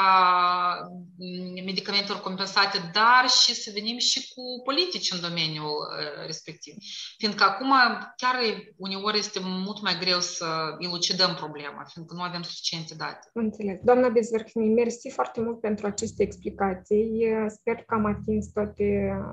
medicamentelor 1.65 2.21
compensate, 2.21 2.91
dar 2.93 3.29
și 3.29 3.55
să 3.55 3.71
venim 3.75 3.99
și 3.99 4.29
cu 4.35 4.63
politici 4.65 5.13
în 5.13 5.21
domeniul 5.21 5.89
respectiv. 6.27 6.75
Fiindcă 7.17 7.45
acum 7.45 7.73
chiar 8.17 8.37
uneori 8.77 9.19
este 9.19 9.41
mult 9.43 9.83
mai 9.83 9.99
greu 9.99 10.21
să 10.21 10.47
elucidăm 10.79 11.35
problema, 11.35 11.85
fiindcă 11.93 12.15
nu 12.15 12.23
avem 12.23 12.43
suficiente 12.43 12.95
date. 12.95 13.31
Înțeles. 13.33 13.79
Doamna 13.83 14.09
Bezverhni, 14.09 14.69
mersi 14.69 15.11
foarte 15.11 15.41
mult 15.41 15.58
pentru 15.61 15.87
aceste 15.87 16.23
explicații. 16.23 17.27
Sper 17.49 17.75
că 17.75 17.95
am 17.95 18.05
atins 18.05 18.47
toate 18.53 18.87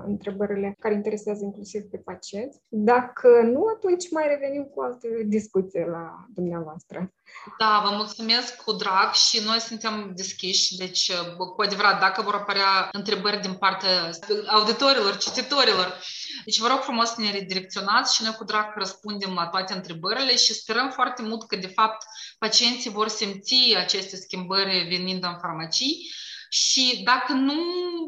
întrebările 0.06 0.76
care 0.78 0.94
interesează 0.94 1.44
inclusiv 1.44 1.82
pe 1.82 1.96
pacienți. 1.96 2.58
Dacă 2.68 3.28
nu, 3.42 3.64
atunci 3.76 4.10
mai 4.10 4.26
revenim 4.28 4.64
cu 4.64 4.80
alte 4.80 5.08
discuții 5.24 5.84
la 5.90 6.26
dumneavoastră. 6.34 7.12
Da, 7.58 7.82
vă 7.84 7.96
mulțumesc 7.96 8.56
cu 8.56 8.72
drag 8.72 9.12
și 9.12 9.42
noi 9.46 9.60
suntem 9.60 10.12
deschiși, 10.14 10.76
deci 10.76 11.12
cu 11.36 11.62
adevărat, 11.62 12.00
dacă 12.00 12.22
vor 12.22 12.34
apărea 12.34 12.88
întrebări 12.92 13.40
din 13.40 13.54
partea 13.54 14.10
auditorilor, 14.46 15.16
cititorilor, 15.16 15.98
deci 16.44 16.60
vă 16.60 16.66
rog 16.66 16.78
frumos 16.78 17.08
să 17.08 17.20
ne 17.20 17.30
redirecționați 17.30 18.14
și 18.14 18.22
noi 18.22 18.34
cu 18.38 18.44
drag 18.44 18.72
răspundem 18.76 19.32
la 19.34 19.46
toate 19.46 19.72
întrebările 19.74 20.36
și 20.36 20.54
sperăm 20.54 20.90
foarte 20.90 21.22
mult 21.22 21.46
că 21.46 21.56
de 21.56 21.66
fapt 21.66 22.04
pacienții 22.38 22.90
vor 22.90 23.08
simți 23.08 23.74
aceste 23.76 24.16
schimbări 24.16 24.86
venind 24.88 25.24
în 25.24 25.38
farmacii 25.40 26.10
și 26.48 27.02
dacă 27.04 27.32
nu, 27.32 27.54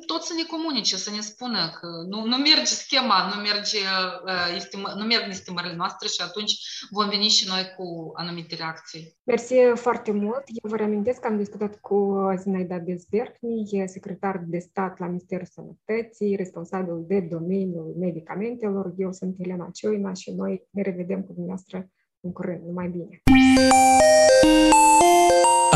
tot 0.07 0.23
să 0.23 0.33
ne 0.37 0.43
comunice, 0.43 0.97
să 0.97 1.11
ne 1.11 1.21
spună 1.21 1.71
că 1.81 1.87
nu, 2.09 2.25
nu 2.25 2.37
merge 2.37 2.75
schema, 2.85 3.33
nu, 3.35 3.41
merge, 3.41 3.79
uh, 4.25 4.95
nu 4.97 5.05
merg 5.05 5.25
estimările 5.29 5.75
noastre 5.75 6.09
și 6.09 6.21
atunci 6.21 6.53
vom 6.91 7.09
veni 7.09 7.29
și 7.29 7.49
noi 7.49 7.73
cu 7.77 8.13
anumite 8.15 8.55
reacții. 8.55 9.17
Mersi 9.25 9.55
foarte 9.75 10.13
mult. 10.13 10.43
Eu 10.47 10.71
vă 10.71 10.77
reamintesc 10.77 11.21
că 11.21 11.27
am 11.27 11.37
discutat 11.37 11.81
cu 11.81 12.17
Zinaida 12.37 12.77
Bezberhni, 12.77 13.87
secretar 13.87 14.45
de 14.47 14.59
stat 14.59 14.99
la 14.99 15.07
Ministerul 15.07 15.47
Sănătății, 15.51 16.37
responsabil 16.37 17.05
de 17.07 17.21
domeniul 17.21 17.95
medicamentelor. 17.99 18.93
Eu 18.97 19.13
sunt 19.13 19.35
Elena 19.39 19.71
Cioina 19.73 20.13
și 20.13 20.31
noi 20.31 20.67
ne 20.71 20.83
revedem 20.83 21.21
cu 21.21 21.33
dumneavoastră 21.33 21.91
în 22.21 22.33
curând. 22.33 22.63
Numai 22.67 22.89
bine! 22.89 23.23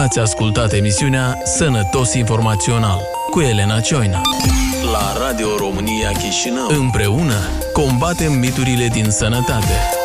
Ați 0.02 0.18
ascultat 0.18 0.72
emisiunea 0.72 1.38
Sănătos 1.44 2.14
Informațional 2.14 3.00
cu 3.30 3.40
Elena 3.40 3.80
Cioina. 3.80 4.20
La 4.92 5.26
Radio 5.26 5.56
România 5.56 6.10
Chișinău. 6.10 6.68
Împreună 6.68 7.34
combatem 7.72 8.32
miturile 8.32 8.86
din 8.86 9.10
sănătate. 9.10 10.01